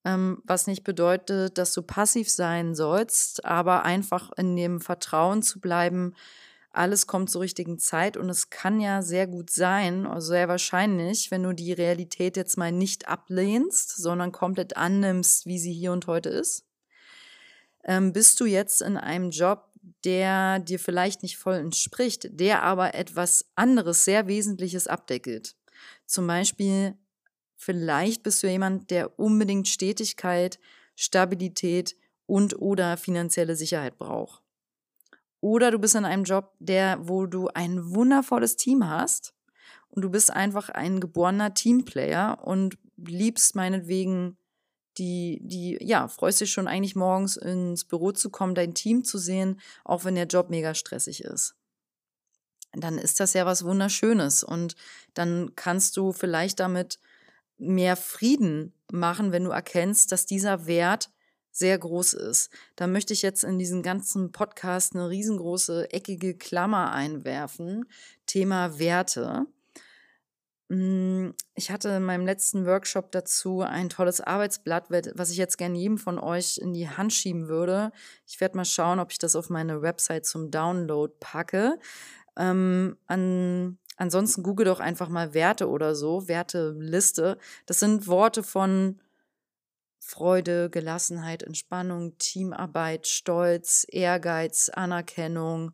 ähm, 0.04 0.42
was 0.46 0.68
nicht 0.68 0.84
bedeutet, 0.84 1.58
dass 1.58 1.74
du 1.74 1.84
passiv 1.84 2.30
sein 2.30 2.75
sollst, 2.75 3.46
aber 3.46 3.84
einfach 3.84 4.32
in 4.38 4.56
dem 4.56 4.82
Vertrauen 4.82 5.44
zu 5.44 5.60
bleiben, 5.60 6.13
alles 6.75 7.08
kommt 7.08 7.30
zur 7.30 7.42
richtigen 7.42 7.80
Zeit 7.80 8.18
und 8.18 8.30
es 8.30 8.50
kann 8.50 8.82
ja 8.82 9.01
sehr 9.01 9.27
gut 9.27 9.50
sein, 9.50 10.06
also 10.06 10.27
sehr 10.27 10.48
wahrscheinlich, 10.48 11.32
wenn 11.32 11.44
du 11.44 11.54
die 11.54 11.72
Realität 11.72 12.36
jetzt 12.36 12.58
mal 12.58 12.72
nicht 12.72 13.08
ablehnst, 13.08 13.96
sondern 13.96 14.32
komplett 14.32 14.75
annimmst, 14.75 15.46
wie 15.46 15.58
sie 15.58 15.72
hier 15.72 15.94
und 15.94 16.08
heute 16.08 16.30
ist, 16.30 16.65
ähm, 17.86 18.12
bist 18.12 18.39
du 18.39 18.46
jetzt 18.46 18.82
in 18.82 18.98
einem 18.98 19.30
Job, 19.30 19.70
der 20.04 20.60
dir 20.60 20.80
vielleicht 20.80 21.24
nicht 21.24 21.38
voll 21.38 21.56
entspricht, 21.56 22.27
der 22.32 22.63
aber 22.63 22.96
etwas 22.96 23.46
anderes, 23.56 24.04
sehr 24.04 24.27
Wesentliches 24.27 24.88
abdeckelt. 24.88 25.56
Zum 26.06 26.28
Beispiel, 26.28 26.98
vielleicht 27.56 28.24
bist 28.24 28.44
du 28.44 28.48
jemand, 28.48 28.92
der 28.92 29.20
unbedingt 29.20 29.68
Stetigkeit, 29.68 30.60
Stabilität 30.96 31.96
und 32.26 32.60
oder 32.60 32.98
finanzielle 32.98 33.56
Sicherheit 33.56 33.98
braucht. 33.98 34.42
Oder 35.42 35.72
du 35.72 35.80
bist 35.80 35.96
in 35.96 36.06
einem 36.06 36.24
Job, 36.24 36.54
der, 36.60 36.98
wo 37.08 37.28
du 37.28 37.50
ein 37.50 37.94
wundervolles 37.94 38.56
Team 38.56 38.90
hast 38.90 39.36
und 39.90 40.02
du 40.02 40.10
bist 40.10 40.32
einfach 40.32 40.70
ein 40.70 41.00
geborener 41.00 41.54
Teamplayer 41.54 42.40
und 42.44 42.78
liebst 42.98 43.56
meinetwegen 43.56 44.38
die, 44.98 45.40
die, 45.44 45.78
ja, 45.82 46.08
freust 46.08 46.42
dich 46.42 46.52
schon 46.52 46.68
eigentlich 46.68 46.96
morgens 46.96 47.38
ins 47.38 47.86
Büro 47.86 48.12
zu 48.12 48.30
kommen, 48.30 48.56
dein 48.56 48.74
Team 48.74 49.04
zu 49.04 49.18
sehen, 49.18 49.60
auch 49.84 50.06
wenn 50.06 50.16
der 50.16 50.28
Job 50.28 50.50
mega 50.50 50.74
stressig 50.74 51.24
ist. 51.24 51.56
Dann 52.75 52.98
ist 52.98 53.20
das 53.20 53.34
ja 53.34 53.46
was 53.46 53.63
Wunderschönes 53.63 54.44
und 54.44 54.75
dann 55.13 55.51
kannst 55.55 55.98
du 55.98 56.12
vielleicht 56.12 56.60
damit 56.60 57.00
mehr 57.58 57.96
Frieden 57.96 58.74
machen, 58.91 59.32
wenn 59.32 59.46
du 59.46 59.51
erkennst, 59.51 60.12
dass 60.12 60.25
dieser 60.25 60.67
Wert 60.67 61.10
sehr 61.51 61.77
groß 61.77 62.13
ist. 62.13 62.50
Da 62.75 62.86
möchte 62.86 63.13
ich 63.13 63.22
jetzt 63.22 63.46
in 63.46 63.58
diesen 63.58 63.82
ganzen 63.82 64.34
Podcast 64.34 64.94
eine 64.94 65.10
riesengroße 65.10 65.91
eckige 65.94 66.36
Klammer 66.36 66.91
einwerfen. 66.91 67.86
Thema 68.25 68.77
Werte. 68.77 69.46
Hm, 70.70 71.34
ich 71.53 71.72
hatte 71.72 71.89
in 71.89 72.03
meinem 72.03 72.25
letzten 72.25 72.65
Workshop 72.65 73.12
dazu 73.12 73.62
ein 73.62 73.88
tolles 73.88 74.20
Arbeitsblatt, 74.20 74.89
was 75.13 75.29
ich 75.29 75.38
jetzt 75.38 75.58
gerne 75.58 75.77
jedem 75.77 75.98
von 75.98 76.20
euch 76.20 76.58
in 76.58 76.74
die 76.74 76.89
Hand 76.89 77.13
schieben 77.13 77.48
würde. 77.48 77.91
Ich 78.27 78.41
werde 78.41 78.58
mal 78.58 78.65
schauen, 78.65 79.00
ob 79.00 79.12
ich 79.12 79.20
das 79.20 79.36
auf 79.36 79.50
meine 79.50 79.82
Website 79.82 80.25
zum 80.25 80.51
Download 80.51 81.13
packe. 81.20 81.79
Ähm, 82.38 82.98
an, 83.08 83.77
ansonsten 83.98 84.44
google 84.44 84.65
doch 84.65 84.80
einfach 84.80 85.10
mal 85.10 85.34
Werte 85.34 85.70
oder 85.70 85.96
so, 85.96 86.27
Werteliste. 86.27 87.38
Das 87.65 87.80
sind 87.80 88.08
Worte 88.08 88.44
von 88.44 89.00
Freude, 90.00 90.70
Gelassenheit, 90.70 91.42
Entspannung, 91.44 92.18
Teamarbeit, 92.18 93.08
Stolz, 93.08 93.88
Ehrgeiz, 93.89 94.70
Anerkennung, 94.70 95.72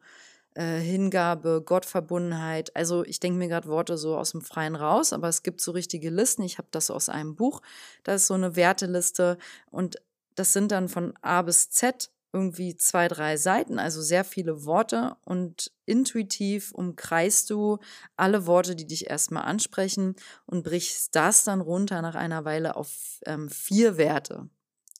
äh, 0.55 0.79
Hingabe, 0.79 1.61
Gottverbundenheit. 1.65 2.75
Also 2.75 3.03
ich 3.03 3.19
denke 3.19 3.39
mir 3.39 3.47
gerade 3.47 3.67
Worte 3.67 3.97
so 3.97 4.17
aus 4.17 4.31
dem 4.31 4.41
Freien 4.41 4.75
raus, 4.75 5.13
aber 5.13 5.27
es 5.27 5.43
gibt 5.43 5.61
so 5.61 5.71
richtige 5.71 6.09
Listen. 6.09 6.43
Ich 6.43 6.57
habe 6.57 6.67
das 6.71 6.91
aus 6.91 7.09
einem 7.09 7.35
Buch. 7.35 7.61
Da 8.03 8.15
ist 8.15 8.27
so 8.27 8.33
eine 8.33 8.55
Werteliste 8.55 9.37
und 9.69 9.97
das 10.35 10.53
sind 10.53 10.71
dann 10.71 10.89
von 10.89 11.13
A 11.21 11.41
bis 11.41 11.69
Z 11.69 12.10
irgendwie 12.33 12.77
zwei, 12.77 13.07
drei 13.07 13.37
Seiten, 13.37 13.79
also 13.79 14.01
sehr 14.01 14.23
viele 14.23 14.65
Worte 14.65 15.15
und 15.25 15.71
intuitiv 15.85 16.71
umkreist 16.71 17.49
du 17.49 17.79
alle 18.15 18.45
Worte, 18.45 18.75
die 18.75 18.87
dich 18.87 19.09
erstmal 19.09 19.43
ansprechen 19.43 20.15
und 20.45 20.63
brichst 20.63 21.15
das 21.15 21.43
dann 21.43 21.61
runter 21.61 22.01
nach 22.01 22.15
einer 22.15 22.45
Weile 22.45 22.75
auf 22.75 23.19
ähm, 23.25 23.49
vier 23.49 23.97
Werte. 23.97 24.49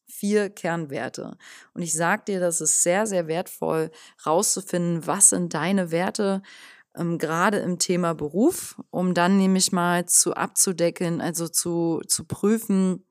Vier 0.08 0.50
Kernwerte. 0.50 1.38
Und 1.74 1.82
ich 1.84 1.94
sag 1.94 2.26
dir, 2.26 2.42
das 2.42 2.60
ist 2.60 2.84
sehr, 2.84 3.08
sehr 3.08 3.28
wertvoll, 3.28 3.92
rauszufinden, 4.26 5.08
was 5.08 5.30
sind 5.30 5.54
deine 5.54 5.90
Werte, 5.92 6.42
ähm, 6.96 7.18
gerade 7.18 7.60
im 7.60 7.80
Thema 7.80 8.14
Beruf, 8.14 8.80
um 8.90 9.14
dann 9.14 9.38
nämlich 9.38 9.72
mal 9.72 10.06
zu 10.06 10.34
abzudecken, 10.34 11.22
also 11.22 11.48
zu, 11.48 12.02
zu 12.08 12.26
prüfen, 12.26 13.06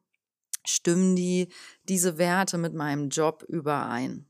Stimmen 0.66 1.16
die 1.16 1.48
diese 1.88 2.18
Werte 2.18 2.58
mit 2.58 2.74
meinem 2.74 3.08
Job 3.08 3.44
überein? 3.48 4.26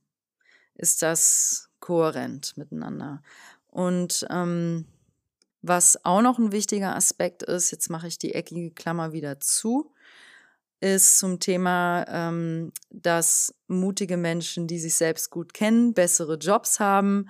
Ist 0.75 1.03
das 1.03 1.71
kohärent 1.81 2.57
miteinander? 2.57 3.23
Und 3.67 4.27
ähm, 4.31 4.87
was 5.63 6.05
auch 6.05 6.23
noch 6.23 6.39
ein 6.39 6.53
wichtiger 6.53 6.97
Aspekt 6.97 7.43
ist, 7.43 7.71
jetzt 7.71 7.91
mache 7.91 8.09
ich 8.09 8.19
die 8.19 8.35
eckige 8.35 8.71
Klammer 8.71 9.13
wieder 9.13 9.41
zu, 9.41 9.93
ist 10.81 11.19
zum 11.19 11.39
Thema, 11.39 12.07
ähm, 12.09 12.73
dass 12.91 13.55
mutige 13.67 14.17
Menschen, 14.17 14.67
die 14.67 14.79
sich 14.79 14.95
selbst 14.95 15.31
gut 15.31 15.53
kennen, 15.53 15.93
bessere 15.93 16.37
Jobs 16.39 16.81
haben. 16.81 17.29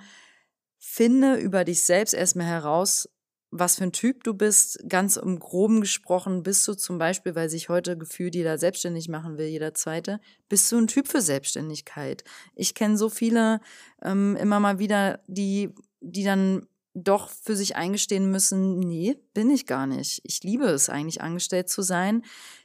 Finde 0.77 1.35
über 1.35 1.65
dich 1.65 1.83
selbst 1.83 2.13
erstmal 2.13 2.47
heraus, 2.47 3.09
was 3.51 3.75
für 3.75 3.83
ein 3.83 3.91
Typ 3.91 4.23
du 4.23 4.33
bist. 4.33 4.79
Ganz 4.87 5.17
im 5.17 5.37
Groben 5.37 5.81
gesprochen, 5.81 6.43
bist 6.43 6.67
du 6.67 6.73
zum 6.73 6.97
Beispiel, 6.97 7.35
weil 7.35 7.49
sich 7.49 7.69
heute 7.69 7.97
gefühlt 7.97 8.33
jeder 8.33 8.57
selbstständig 8.57 9.09
machen 9.09 9.37
will, 9.37 9.47
jeder 9.47 9.73
Zweite, 9.73 10.19
bist 10.49 10.71
du 10.71 10.77
ein 10.77 10.87
Typ 10.87 11.07
für 11.07 11.21
Selbstständigkeit. 11.21 12.23
Ich 12.55 12.73
kenne 12.73 12.97
so 12.97 13.09
viele 13.09 13.59
ähm, 14.01 14.35
immer 14.37 14.59
mal 14.59 14.79
wieder, 14.79 15.19
die, 15.27 15.69
die 15.99 16.23
dann 16.23 16.65
doch 16.93 17.29
für 17.29 17.55
sich 17.55 17.75
eingestehen 17.75 18.31
müssen, 18.31 18.79
nee, 18.79 19.17
bin 19.33 19.49
ich 19.49 19.65
gar 19.65 19.87
nicht. 19.87 20.21
Ich 20.23 20.43
liebe 20.43 20.65
es 20.65 20.89
eigentlich, 20.89 21.21
angestellt 21.21 21.69
zu 21.69 21.81
sein. 21.81 22.23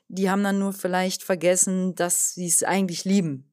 Die 0.08 0.30
haben 0.30 0.42
dann 0.42 0.58
nur 0.58 0.72
vielleicht 0.72 1.22
vergessen, 1.22 1.94
dass 1.94 2.34
sie 2.34 2.46
es 2.46 2.62
eigentlich 2.62 3.04
lieben. 3.04 3.50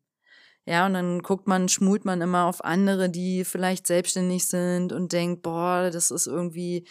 Ja, 0.65 0.85
und 0.85 0.93
dann 0.93 1.19
guckt 1.21 1.45
man, 1.45 1.67
schmult 1.67 2.05
man 2.05 2.21
immer 2.21 2.45
auf 2.45 2.63
andere, 2.63 3.09
die 3.09 3.43
vielleicht 3.43 3.85
selbstständig 3.85 4.47
sind 4.47 4.93
und 4.93 5.11
denkt, 5.11 5.41
boah, 5.41 5.89
das 5.91 6.09
ist 6.09 6.25
irgendwie, 6.25 6.85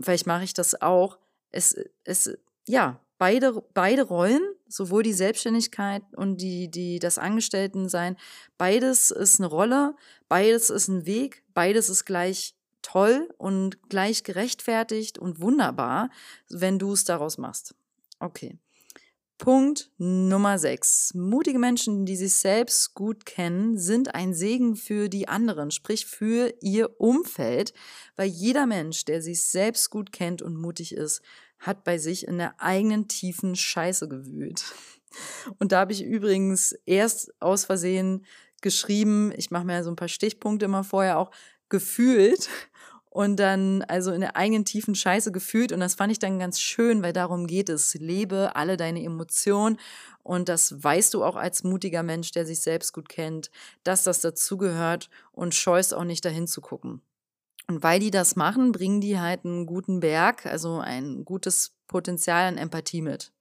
vielleicht 0.00 0.26
mache 0.26 0.44
ich 0.44 0.54
das 0.54 0.80
auch. 0.80 1.18
Es, 1.50 1.76
es, 2.04 2.36
ja, 2.66 3.00
beide, 3.18 3.62
beide 3.74 4.02
Rollen, 4.02 4.42
sowohl 4.68 5.02
die 5.02 5.12
Selbstständigkeit 5.12 6.02
und 6.14 6.40
die, 6.40 6.70
die, 6.70 6.98
das 6.98 7.18
Angestelltensein, 7.18 8.16
beides 8.58 9.10
ist 9.10 9.40
eine 9.40 9.48
Rolle, 9.48 9.94
beides 10.28 10.70
ist 10.70 10.88
ein 10.88 11.06
Weg, 11.06 11.44
beides 11.54 11.88
ist 11.88 12.04
gleich 12.04 12.54
toll 12.82 13.28
und 13.38 13.88
gleich 13.88 14.22
gerechtfertigt 14.22 15.18
und 15.18 15.40
wunderbar, 15.40 16.10
wenn 16.48 16.78
du 16.78 16.92
es 16.92 17.04
daraus 17.04 17.38
machst. 17.38 17.74
Okay. 18.20 18.58
Punkt 19.38 19.90
Nummer 19.98 20.58
6. 20.58 21.12
Mutige 21.14 21.58
Menschen, 21.58 22.06
die 22.06 22.16
sich 22.16 22.34
selbst 22.34 22.94
gut 22.94 23.26
kennen, 23.26 23.78
sind 23.78 24.14
ein 24.14 24.32
Segen 24.32 24.76
für 24.76 25.10
die 25.10 25.28
anderen, 25.28 25.70
sprich 25.70 26.06
für 26.06 26.54
ihr 26.62 26.98
Umfeld, 26.98 27.74
weil 28.16 28.28
jeder 28.28 28.66
Mensch, 28.66 29.04
der 29.04 29.20
sich 29.20 29.44
selbst 29.44 29.90
gut 29.90 30.10
kennt 30.10 30.40
und 30.40 30.56
mutig 30.56 30.94
ist, 30.94 31.20
hat 31.58 31.84
bei 31.84 31.98
sich 31.98 32.26
in 32.26 32.38
der 32.38 32.60
eigenen 32.62 33.08
tiefen 33.08 33.54
Scheiße 33.56 34.08
gewühlt. 34.08 34.64
Und 35.58 35.72
da 35.72 35.80
habe 35.80 35.92
ich 35.92 36.02
übrigens 36.02 36.72
erst 36.86 37.30
aus 37.40 37.66
Versehen 37.66 38.24
geschrieben, 38.62 39.32
ich 39.36 39.50
mache 39.50 39.64
mir 39.64 39.84
so 39.84 39.90
ein 39.90 39.96
paar 39.96 40.08
Stichpunkte 40.08 40.64
immer 40.64 40.82
vorher 40.82 41.18
auch, 41.18 41.30
gefühlt 41.68 42.48
und 43.16 43.36
dann 43.36 43.80
also 43.84 44.12
in 44.12 44.20
der 44.20 44.36
eigenen 44.36 44.66
tiefen 44.66 44.94
Scheiße 44.94 45.32
gefühlt 45.32 45.72
und 45.72 45.80
das 45.80 45.94
fand 45.94 46.12
ich 46.12 46.18
dann 46.18 46.38
ganz 46.38 46.60
schön, 46.60 47.02
weil 47.02 47.14
darum 47.14 47.46
geht 47.46 47.70
es. 47.70 47.94
Lebe 47.94 48.54
alle 48.56 48.76
deine 48.76 49.02
Emotionen 49.02 49.78
und 50.22 50.50
das 50.50 50.84
weißt 50.84 51.14
du 51.14 51.24
auch 51.24 51.34
als 51.34 51.64
mutiger 51.64 52.02
Mensch, 52.02 52.32
der 52.32 52.44
sich 52.44 52.60
selbst 52.60 52.92
gut 52.92 53.08
kennt, 53.08 53.50
dass 53.84 54.02
das 54.02 54.20
dazugehört 54.20 55.08
und 55.32 55.54
scheust 55.54 55.94
auch 55.94 56.04
nicht 56.04 56.26
dahin 56.26 56.46
zu 56.46 56.60
gucken. 56.60 57.00
Und 57.68 57.82
weil 57.82 58.00
die 58.00 58.10
das 58.10 58.36
machen, 58.36 58.70
bringen 58.70 59.00
die 59.00 59.18
halt 59.18 59.46
einen 59.46 59.64
guten 59.64 60.00
Berg, 60.00 60.44
also 60.44 60.80
ein 60.80 61.24
gutes 61.24 61.72
Potenzial 61.86 62.44
an 62.44 62.58
Empathie 62.58 63.00
mit. 63.00 63.32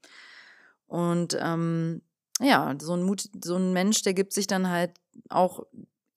Und 0.87 1.37
ähm, 1.37 2.01
ja, 2.39 2.73
so 2.79 2.93
ein, 2.93 3.03
Mut, 3.03 3.27
so 3.43 3.57
ein 3.57 3.73
Mensch, 3.73 4.03
der 4.03 4.13
gibt 4.13 4.31
sich 4.31 4.47
dann 4.47 4.69
halt 4.69 4.91
auch 5.27 5.65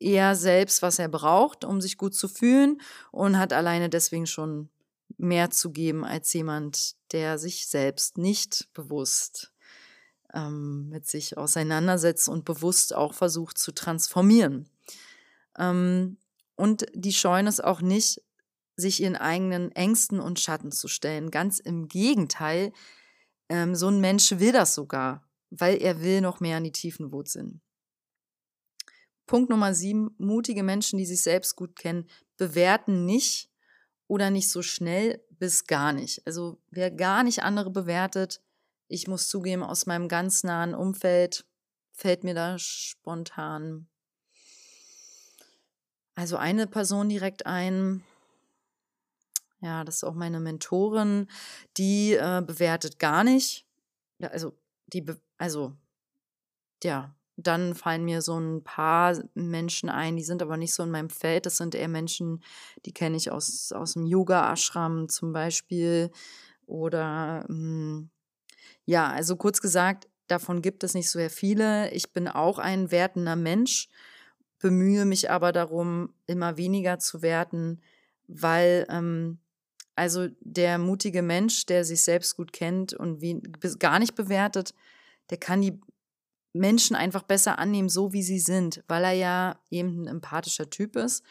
eher 0.00 0.37
selbst, 0.37 0.83
was 0.83 0.99
er 0.99 1.09
braucht, 1.09 1.64
um 1.64 1.81
sich 1.81 1.97
gut 1.97 2.14
zu 2.14 2.28
fühlen 2.28 2.81
und 3.11 3.39
hat 3.39 3.52
alleine 3.52 3.89
deswegen 3.89 4.26
schon 4.26 4.69
mehr 5.17 5.50
zu 5.50 5.71
geben 5.71 6.04
als 6.04 6.32
jemand, 6.32 6.97
der 7.13 7.39
sich 7.39 7.67
selbst 7.67 8.19
nicht 8.19 8.69
bewusst 8.75 9.52
ähm, 10.32 10.89
mit 10.89 11.06
sich 11.06 11.37
auseinandersetzt 11.37 12.28
und 12.28 12.45
bewusst 12.45 12.95
auch 12.95 13.15
versucht 13.15 13.58
zu 13.58 13.73
transformieren. 13.73 14.69
Ähm, 15.58 16.19
und 16.54 16.87
die 16.95 17.13
scheuen 17.13 17.47
es 17.47 17.61
auch 17.61 17.80
nicht, 17.80 18.23
sich 18.76 19.02
ihren 19.02 19.17
eigenen 19.17 19.73
Ängsten 19.73 20.21
und 20.21 20.39
Schatten 20.39 20.71
zu 20.71 20.87
stellen. 20.87 21.30
Ganz 21.30 21.58
im 21.58 21.89
Gegenteil, 21.89 22.73
ähm, 23.49 23.75
so 23.75 23.89
ein 23.89 24.00
Mensch 24.00 24.39
will 24.39 24.52
das 24.52 24.75
sogar, 24.75 25.26
weil 25.50 25.82
er 25.82 26.00
will 26.00 26.21
noch 26.21 26.41
mehr 26.41 26.58
an 26.58 26.65
die 26.65 26.73
tiefen 26.73 27.11
Wurzeln. 27.11 27.61
Punkt 29.28 29.49
Nummer 29.50 29.73
sieben, 29.75 30.12
mutige 30.19 30.64
Menschen, 30.64 30.99
die 30.99 31.06
sich 31.06 31.23
selbst 31.23 31.54
gut 31.54 31.76
kennen, 31.76 32.08
bewerten 32.36 33.06
nicht 33.06 33.49
oder 34.08 34.30
nicht 34.30 34.50
so 34.50 34.62
schnell 34.62 35.23
bis 35.30 35.67
gar 35.67 35.93
nicht. 35.93 36.26
Also 36.26 36.58
wer 36.71 36.91
gar 36.91 37.23
nicht 37.23 37.45
andere 37.45 37.71
bewertet, 37.71 38.43
ich 38.88 39.06
muss 39.06 39.28
zugeben, 39.28 39.62
aus 39.62 39.86
meinem 39.86 40.08
ganz 40.08 40.43
nahen 40.43 40.75
Umfeld 40.75 41.47
fällt 41.93 42.25
mir 42.25 42.34
da 42.34 42.58
spontan 42.58 43.86
also 46.19 46.36
eine 46.36 46.67
Person 46.67 47.08
direkt 47.08 47.47
ein. 47.47 48.02
Ja, 49.60 49.84
das 49.84 49.97
ist 49.97 50.04
auch 50.04 50.14
meine 50.14 50.41
Mentorin, 50.41 51.28
die 51.76 52.14
äh, 52.14 52.43
bewertet 52.45 52.99
gar 52.99 53.23
nicht. 53.23 53.64
Also 54.21 54.58
die, 54.88 55.06
also 55.36 55.76
ja, 56.82 57.14
dann 57.40 57.76
fallen 57.76 58.04
mir 58.04 58.20
so 58.20 58.38
ein 58.38 58.64
paar 58.64 59.16
Menschen 59.34 59.88
ein, 59.88 60.16
die 60.16 60.24
sind 60.24 60.42
aber 60.42 60.56
nicht 60.56 60.74
so 60.74 60.82
in 60.82 60.90
meinem 60.90 61.08
Feld. 61.08 61.46
Das 61.46 61.56
sind 61.56 61.76
eher 61.76 61.88
Menschen, 61.88 62.42
die 62.84 62.92
kenne 62.92 63.16
ich 63.16 63.30
aus, 63.30 63.70
aus 63.70 63.92
dem 63.92 64.06
Yoga-Ashram 64.06 65.08
zum 65.08 65.32
Beispiel. 65.32 66.10
Oder 66.66 67.44
hm, 67.46 68.10
ja, 68.84 69.08
also 69.08 69.36
kurz 69.36 69.60
gesagt, 69.60 70.08
davon 70.26 70.62
gibt 70.62 70.82
es 70.82 70.94
nicht 70.94 71.08
so 71.08 71.20
sehr 71.20 71.30
viele. 71.30 71.90
Ich 71.92 72.12
bin 72.12 72.26
auch 72.26 72.58
ein 72.58 72.90
wertender 72.90 73.36
Mensch, 73.36 73.88
bemühe 74.58 75.04
mich 75.04 75.30
aber 75.30 75.52
darum, 75.52 76.12
immer 76.26 76.56
weniger 76.56 76.98
zu 76.98 77.22
werten, 77.22 77.80
weil 78.26 78.84
ähm, 78.90 79.38
also 79.94 80.28
der 80.40 80.78
mutige 80.78 81.22
Mensch, 81.22 81.66
der 81.66 81.84
sich 81.84 82.02
selbst 82.02 82.36
gut 82.36 82.52
kennt 82.52 82.94
und 82.94 83.20
wie, 83.20 83.40
gar 83.78 84.00
nicht 84.00 84.16
bewertet, 84.16 84.74
der 85.30 85.38
kann 85.38 85.60
die 85.60 85.80
Menschen 86.52 86.97
einfach 86.97 87.23
besser 87.23 87.58
annehmen, 87.58 87.89
so 87.89 88.13
wie 88.13 88.23
sie 88.23 88.39
sind, 88.39 88.82
weil 88.89 89.04
er 89.04 89.13
ja 89.13 89.61
eben 89.71 90.02
ein 90.02 90.06
empathischer 90.06 90.71
Typ 90.71 90.97
ist. 90.97 91.23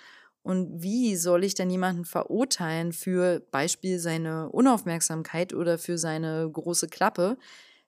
Und 0.44 0.82
wie 0.82 1.16
soll 1.18 1.44
ich 1.44 1.56
denn 1.56 1.70
jemanden 1.70 2.06
verurteilen 2.06 2.94
für 2.94 3.42
Beispiel 3.52 4.00
seine 4.00 4.50
Unaufmerksamkeit 4.50 5.54
oder 5.54 5.78
für 5.78 5.98
seine 5.98 6.50
große 6.50 6.88
Klappe, 6.88 7.38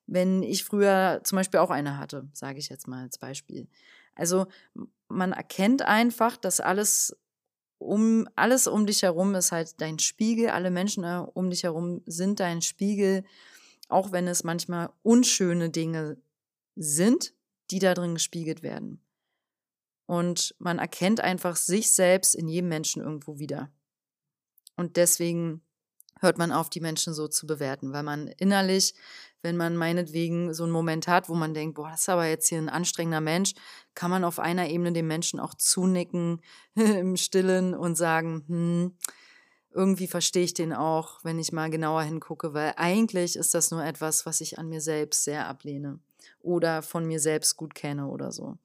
wenn 0.07 0.43
ich 0.43 0.65
früher 0.65 1.21
zum 1.23 1.37
Beispiel 1.37 1.59
auch 1.59 1.69
eine 1.69 1.97
hatte, 1.97 2.27
sage 2.33 2.59
ich 2.59 2.69
jetzt 2.69 2.87
mal 2.87 3.03
als 3.03 3.17
Beispiel. 3.17 3.67
Also 4.15 4.47
man 5.07 5.31
erkennt 5.31 5.83
einfach, 5.83 6.35
dass 6.35 6.59
alles 6.59 7.15
um 7.77 8.27
alles 8.35 8.67
um 8.67 8.85
dich 8.85 9.03
herum 9.03 9.33
ist 9.35 9.53
halt 9.53 9.79
dein 9.79 9.99
Spiegel, 9.99 10.49
alle 10.49 10.69
Menschen 10.69 11.05
äh, 11.05 11.23
um 11.33 11.49
dich 11.49 11.63
herum 11.63 12.01
sind 12.05 12.41
dein 12.41 12.61
Spiegel, 12.61 13.23
auch 13.87 14.11
wenn 14.11 14.27
es 14.27 14.43
manchmal 14.43 14.89
unschöne 15.01 15.69
Dinge 15.69 16.17
sind, 16.79 17.33
die 17.71 17.79
da 17.79 17.93
drin 17.93 18.15
gespiegelt 18.15 18.63
werden. 18.63 19.03
Und 20.05 20.55
man 20.57 20.79
erkennt 20.79 21.19
einfach 21.19 21.55
sich 21.55 21.91
selbst 21.91 22.33
in 22.33 22.47
jedem 22.47 22.69
Menschen 22.69 23.03
irgendwo 23.03 23.37
wieder. 23.37 23.69
Und 24.75 24.97
deswegen 24.97 25.61
hört 26.19 26.37
man 26.37 26.51
auf, 26.51 26.69
die 26.69 26.79
Menschen 26.79 27.13
so 27.13 27.27
zu 27.27 27.45
bewerten, 27.45 27.93
weil 27.93 28.03
man 28.03 28.27
innerlich, 28.27 28.95
wenn 29.41 29.57
man 29.57 29.75
meinetwegen 29.75 30.53
so 30.53 30.63
einen 30.63 30.71
Moment 30.71 31.07
hat, 31.07 31.29
wo 31.29 31.35
man 31.35 31.53
denkt, 31.53 31.75
boah, 31.75 31.89
das 31.89 32.01
ist 32.01 32.09
aber 32.09 32.25
jetzt 32.25 32.47
hier 32.47 32.57
ein 32.57 32.69
anstrengender 32.69 33.21
Mensch, 33.21 33.53
kann 33.93 34.09
man 34.09 34.23
auf 34.23 34.39
einer 34.39 34.67
Ebene 34.69 34.93
dem 34.93 35.07
Menschen 35.07 35.39
auch 35.39 35.53
zunicken 35.53 36.41
im 36.75 37.15
Stillen 37.17 37.75
und 37.75 37.95
sagen, 37.95 38.45
hm, 38.47 38.97
irgendwie 39.71 40.07
verstehe 40.07 40.43
ich 40.43 40.53
den 40.53 40.73
auch, 40.73 41.23
wenn 41.23 41.39
ich 41.39 41.51
mal 41.51 41.69
genauer 41.69 42.03
hingucke, 42.03 42.53
weil 42.53 42.73
eigentlich 42.77 43.35
ist 43.35 43.53
das 43.53 43.69
nur 43.69 43.83
etwas, 43.83 44.25
was 44.25 44.41
ich 44.41 44.57
an 44.57 44.69
mir 44.69 44.81
selbst 44.81 45.23
sehr 45.23 45.47
ablehne 45.47 45.99
oder 46.41 46.81
von 46.81 47.05
mir 47.05 47.19
selbst 47.19 47.57
gut 47.57 47.75
kenne 47.75 48.07
oder 48.07 48.31
so. 48.31 48.57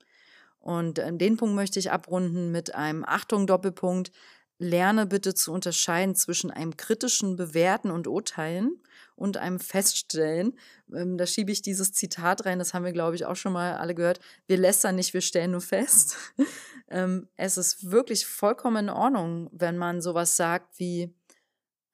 Und 0.61 0.99
den 0.99 1.37
Punkt 1.37 1.55
möchte 1.55 1.79
ich 1.79 1.91
abrunden 1.91 2.51
mit 2.51 2.75
einem 2.75 3.05
Achtung 3.05 3.47
Doppelpunkt. 3.47 4.11
Lerne 4.59 5.05
bitte 5.05 5.35
zu 5.35 5.53
unterscheiden 5.53 6.15
zwischen 6.15 6.51
einem 6.51 6.77
kritischen 6.77 7.37
Bewerten 7.37 7.91
und 7.91 8.07
Urteilen 8.07 8.81
und 9.17 9.37
einem 9.37 9.61
Feststellen. 9.61 10.59
Ähm, 10.93 11.19
da 11.19 11.27
schiebe 11.27 11.53
ich 11.53 11.63
dieses 11.63 11.93
Zitat 11.93 12.47
rein, 12.47 12.59
das 12.59 12.73
haben 12.73 12.85
wir, 12.85 12.93
glaube 12.93 13.17
ich, 13.17 13.27
auch 13.27 13.37
schon 13.37 13.53
mal 13.53 13.75
alle 13.77 13.95
gehört. 13.95 14.21
Wir 14.47 14.57
lästern 14.57 14.97
nicht, 14.97 15.13
wir 15.13 15.21
stellen 15.21 15.53
nur 15.53 15.61
fest. 15.61 16.17
ähm, 16.89 17.29
es 17.37 17.59
ist 17.59 17.91
wirklich 17.91 18.27
vollkommen 18.27 18.89
in 18.89 18.91
Ordnung, 18.91 19.51
wenn 19.53 19.77
man 19.77 20.01
sowas 20.01 20.37
sagt 20.37 20.79
wie, 20.79 21.15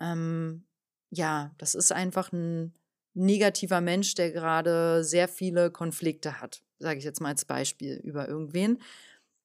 ähm, 0.01 0.65
ja, 1.11 1.53
das 1.59 1.75
ist 1.75 1.93
einfach 1.93 2.33
ein 2.33 2.75
negativer 3.15 3.81
Mensch, 3.81 4.15
der 4.15 4.31
gerade 4.31 5.05
sehr 5.05 5.29
viele 5.29 5.71
Konflikte 5.71 6.41
hat, 6.41 6.63
sage 6.79 6.99
ich 6.99 7.05
jetzt 7.05 7.21
mal 7.21 7.31
als 7.31 7.45
Beispiel 7.45 7.97
über 7.97 8.29
irgendwen, 8.29 8.81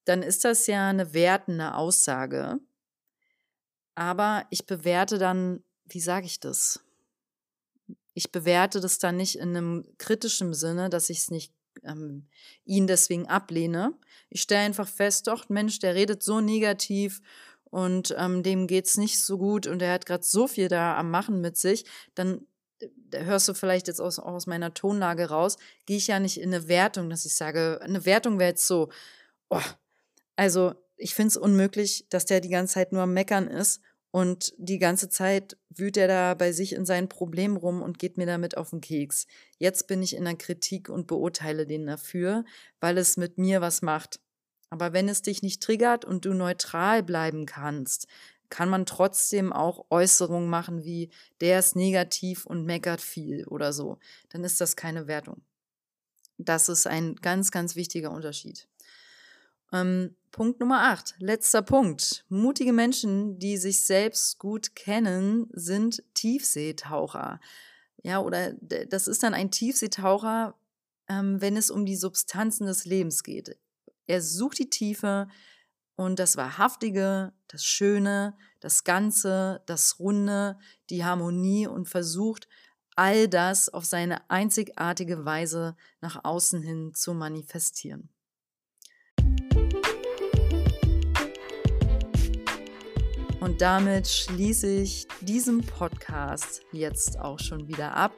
dann 0.05 0.21
ist 0.21 0.45
das 0.45 0.67
ja 0.67 0.89
eine 0.89 1.13
wertende 1.13 1.73
Aussage. 1.75 2.59
Aber 3.95 4.45
ich 4.49 4.65
bewerte 4.65 5.17
dann, 5.17 5.63
wie 5.85 5.99
sage 5.99 6.25
ich 6.25 6.39
das? 6.39 6.81
Ich 8.13 8.31
bewerte 8.31 8.79
das 8.79 8.99
dann 8.99 9.17
nicht 9.17 9.37
in 9.37 9.49
einem 9.49 9.85
kritischen 9.97 10.53
Sinne, 10.53 10.89
dass 10.89 11.09
ich 11.09 11.19
es 11.19 11.31
nicht 11.31 11.53
ähm, 11.83 12.27
ihn 12.65 12.87
deswegen 12.87 13.27
ablehne. 13.27 13.93
Ich 14.29 14.41
stelle 14.41 14.61
einfach 14.61 14.87
fest, 14.87 15.27
doch, 15.27 15.49
Mensch, 15.49 15.79
der 15.79 15.95
redet 15.95 16.23
so 16.23 16.39
negativ 16.39 17.21
und 17.65 18.15
ähm, 18.17 18.43
dem 18.43 18.67
es 18.69 18.97
nicht 18.97 19.21
so 19.21 19.37
gut 19.37 19.67
und 19.67 19.81
er 19.81 19.93
hat 19.93 20.05
gerade 20.05 20.23
so 20.23 20.47
viel 20.47 20.67
da 20.67 20.97
am 20.97 21.11
Machen 21.11 21.41
mit 21.41 21.57
sich, 21.57 21.85
dann 22.13 22.45
hörst 23.13 23.47
du 23.47 23.53
vielleicht 23.53 23.87
jetzt 23.87 24.01
aus, 24.01 24.19
aus 24.19 24.47
meiner 24.47 24.73
Tonlage 24.73 25.29
raus, 25.29 25.57
gehe 25.85 25.97
ich 25.97 26.07
ja 26.07 26.19
nicht 26.19 26.39
in 26.39 26.53
eine 26.53 26.67
Wertung, 26.67 27.09
dass 27.09 27.25
ich 27.25 27.35
sage, 27.35 27.79
eine 27.81 28.05
Wertung 28.05 28.39
wäre 28.39 28.49
jetzt 28.49 28.67
so, 28.67 28.89
oh, 29.49 29.61
also 30.35 30.73
ich 30.97 31.15
finde 31.15 31.29
es 31.29 31.37
unmöglich, 31.37 32.07
dass 32.09 32.25
der 32.25 32.41
die 32.41 32.49
ganze 32.49 32.75
Zeit 32.75 32.91
nur 32.91 33.03
am 33.03 33.13
Meckern 33.13 33.47
ist 33.47 33.81
und 34.11 34.53
die 34.57 34.79
ganze 34.79 35.09
Zeit 35.09 35.57
wühlt 35.69 35.97
er 35.97 36.07
da 36.07 36.33
bei 36.35 36.53
sich 36.53 36.73
in 36.73 36.85
seinen 36.85 37.09
Problemen 37.09 37.57
rum 37.57 37.81
und 37.81 37.99
geht 37.99 38.17
mir 38.17 38.25
damit 38.25 38.55
auf 38.55 38.69
den 38.69 38.79
Keks. 38.79 39.27
Jetzt 39.57 39.87
bin 39.87 40.01
ich 40.01 40.15
in 40.15 40.23
der 40.23 40.37
Kritik 40.37 40.87
und 40.87 41.07
beurteile 41.07 41.65
den 41.65 41.85
dafür, 41.85 42.45
weil 42.79 42.97
es 42.97 43.17
mit 43.17 43.37
mir 43.37 43.59
was 43.59 43.81
macht. 43.81 44.21
Aber 44.69 44.93
wenn 44.93 45.09
es 45.09 45.21
dich 45.21 45.41
nicht 45.41 45.61
triggert 45.61 46.05
und 46.05 46.25
du 46.25 46.33
neutral 46.33 47.03
bleiben 47.03 47.45
kannst, 47.45 48.07
kann 48.55 48.69
man 48.69 48.85
trotzdem 48.85 49.51
auch 49.51 49.87
Äußerungen 49.89 50.49
machen 50.49 50.85
wie 50.85 51.09
der 51.41 51.59
ist 51.59 51.75
negativ 51.75 52.45
und 52.45 52.63
meckert 52.63 53.01
viel 53.01 53.45
oder 53.47 53.73
so. 53.73 53.99
Dann 54.29 54.45
ist 54.45 54.61
das 54.61 54.77
keine 54.77 55.07
Wertung. 55.07 55.41
Das 56.37 56.69
ist 56.69 56.87
ein 56.87 57.17
ganz, 57.17 57.51
ganz 57.51 57.75
wichtiger 57.75 58.11
Unterschied. 58.11 58.69
Ähm, 59.73 60.15
Punkt 60.31 60.61
Nummer 60.61 60.83
8, 60.83 61.15
letzter 61.19 61.63
Punkt. 61.63 62.23
Mutige 62.29 62.71
Menschen, 62.71 63.39
die 63.39 63.57
sich 63.57 63.81
selbst 63.81 64.39
gut 64.39 64.73
kennen, 64.73 65.49
sind 65.51 66.01
Tiefseetaucher. 66.13 67.41
Ja, 68.03 68.21
oder 68.21 68.53
das 68.53 69.09
ist 69.09 69.23
dann 69.23 69.33
ein 69.33 69.51
Tiefseetaucher, 69.51 70.55
ähm, 71.09 71.41
wenn 71.41 71.57
es 71.57 71.69
um 71.69 71.85
die 71.85 71.97
Substanzen 71.97 72.67
des 72.67 72.85
Lebens 72.85 73.21
geht. 73.23 73.57
Er 74.07 74.21
sucht 74.21 74.59
die 74.59 74.69
Tiefe 74.69 75.27
und 75.95 76.19
das 76.19 76.37
Wahrhaftige, 76.37 77.33
das 77.47 77.63
Schöne, 77.63 78.35
das 78.59 78.83
Ganze, 78.83 79.61
das 79.65 79.99
Runde, 79.99 80.57
die 80.89 81.05
Harmonie 81.05 81.67
und 81.67 81.87
versucht, 81.87 82.47
all 82.95 83.27
das 83.27 83.69
auf 83.69 83.85
seine 83.85 84.29
einzigartige 84.29 85.25
Weise 85.25 85.75
nach 86.01 86.23
außen 86.23 86.61
hin 86.61 86.93
zu 86.93 87.13
manifestieren. 87.13 88.09
Und 93.39 93.61
damit 93.61 94.07
schließe 94.07 94.67
ich 94.67 95.07
diesen 95.21 95.63
Podcast 95.63 96.63
jetzt 96.71 97.19
auch 97.19 97.37
schon 97.37 97.67
wieder 97.67 97.95
ab. 97.95 98.13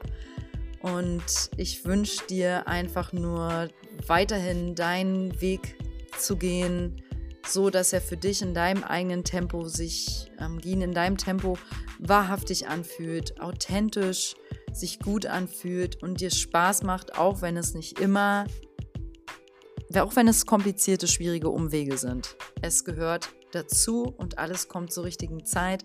Und 0.82 1.50
ich 1.58 1.84
wünsche 1.84 2.26
dir 2.28 2.66
einfach 2.68 3.12
nur 3.12 3.68
weiterhin 4.06 4.74
deinen 4.74 5.42
Weg 5.42 5.76
zu 6.18 6.38
gehen, 6.38 7.04
so 7.50 7.70
dass 7.70 7.94
er 7.94 8.02
für 8.02 8.18
dich 8.18 8.42
in 8.42 8.54
deinem 8.54 8.84
eigenen 8.84 9.24
Tempo 9.24 9.68
sich, 9.68 10.32
ähm, 10.40 10.60
Gehen 10.60 10.82
in 10.82 10.94
deinem 10.94 11.18
Tempo 11.18 11.58
wahrhaftig 12.00 12.68
anfühlt, 12.68 13.40
authentisch 13.42 14.36
sich 14.74 15.00
gut 15.00 15.26
anfühlt 15.26 16.02
und 16.04 16.22
dir 16.22 16.32
Spaß 16.32 16.84
macht, 16.84 17.18
auch 17.18 17.42
wenn 17.42 17.58
es 17.58 17.74
nicht 17.74 18.00
immer, 18.00 18.46
auch 19.96 20.16
wenn 20.16 20.28
es 20.28 20.46
komplizierte, 20.46 21.08
schwierige 21.08 21.50
Umwege 21.50 21.98
sind. 21.98 22.36
Es 22.62 22.84
gehört 22.84 23.30
dazu 23.52 24.04
und 24.04 24.38
alles 24.38 24.68
kommt 24.68 24.92
zur 24.92 25.06
richtigen 25.06 25.46
Zeit. 25.46 25.84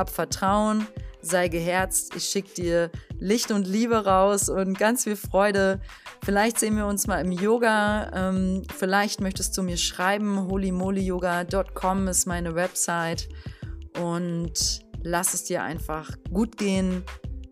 Hab 0.00 0.08
Vertrauen, 0.08 0.86
sei 1.20 1.48
geherzt. 1.48 2.16
Ich 2.16 2.24
schicke 2.24 2.54
dir 2.54 2.90
Licht 3.18 3.50
und 3.50 3.66
Liebe 3.66 4.06
raus 4.06 4.48
und 4.48 4.78
ganz 4.78 5.04
viel 5.04 5.14
Freude. 5.14 5.78
Vielleicht 6.24 6.58
sehen 6.58 6.74
wir 6.78 6.86
uns 6.86 7.06
mal 7.06 7.20
im 7.20 7.32
Yoga. 7.32 8.10
Ähm, 8.14 8.62
vielleicht 8.74 9.20
möchtest 9.20 9.58
du 9.58 9.62
mir 9.62 9.76
schreiben. 9.76 10.48
holymolyoga.com 10.48 12.08
ist 12.08 12.26
meine 12.26 12.54
Website. 12.54 13.28
Und 14.00 14.80
lass 15.02 15.34
es 15.34 15.44
dir 15.44 15.62
einfach 15.64 16.16
gut 16.32 16.56
gehen 16.56 17.02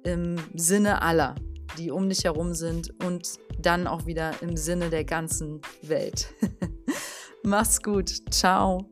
im 0.04 0.37
Sinne 0.54 1.02
aller, 1.02 1.34
die 1.76 1.90
um 1.90 2.08
dich 2.08 2.24
herum 2.24 2.54
sind 2.54 2.94
und 3.04 3.28
dann 3.58 3.87
auch 3.87 4.06
wieder 4.06 4.32
im 4.40 4.56
Sinne 4.56 4.88
der 4.88 5.04
ganzen 5.04 5.61
Welt. 5.82 6.32
Mach's 7.42 7.82
gut. 7.82 8.11
Ciao. 8.30 8.88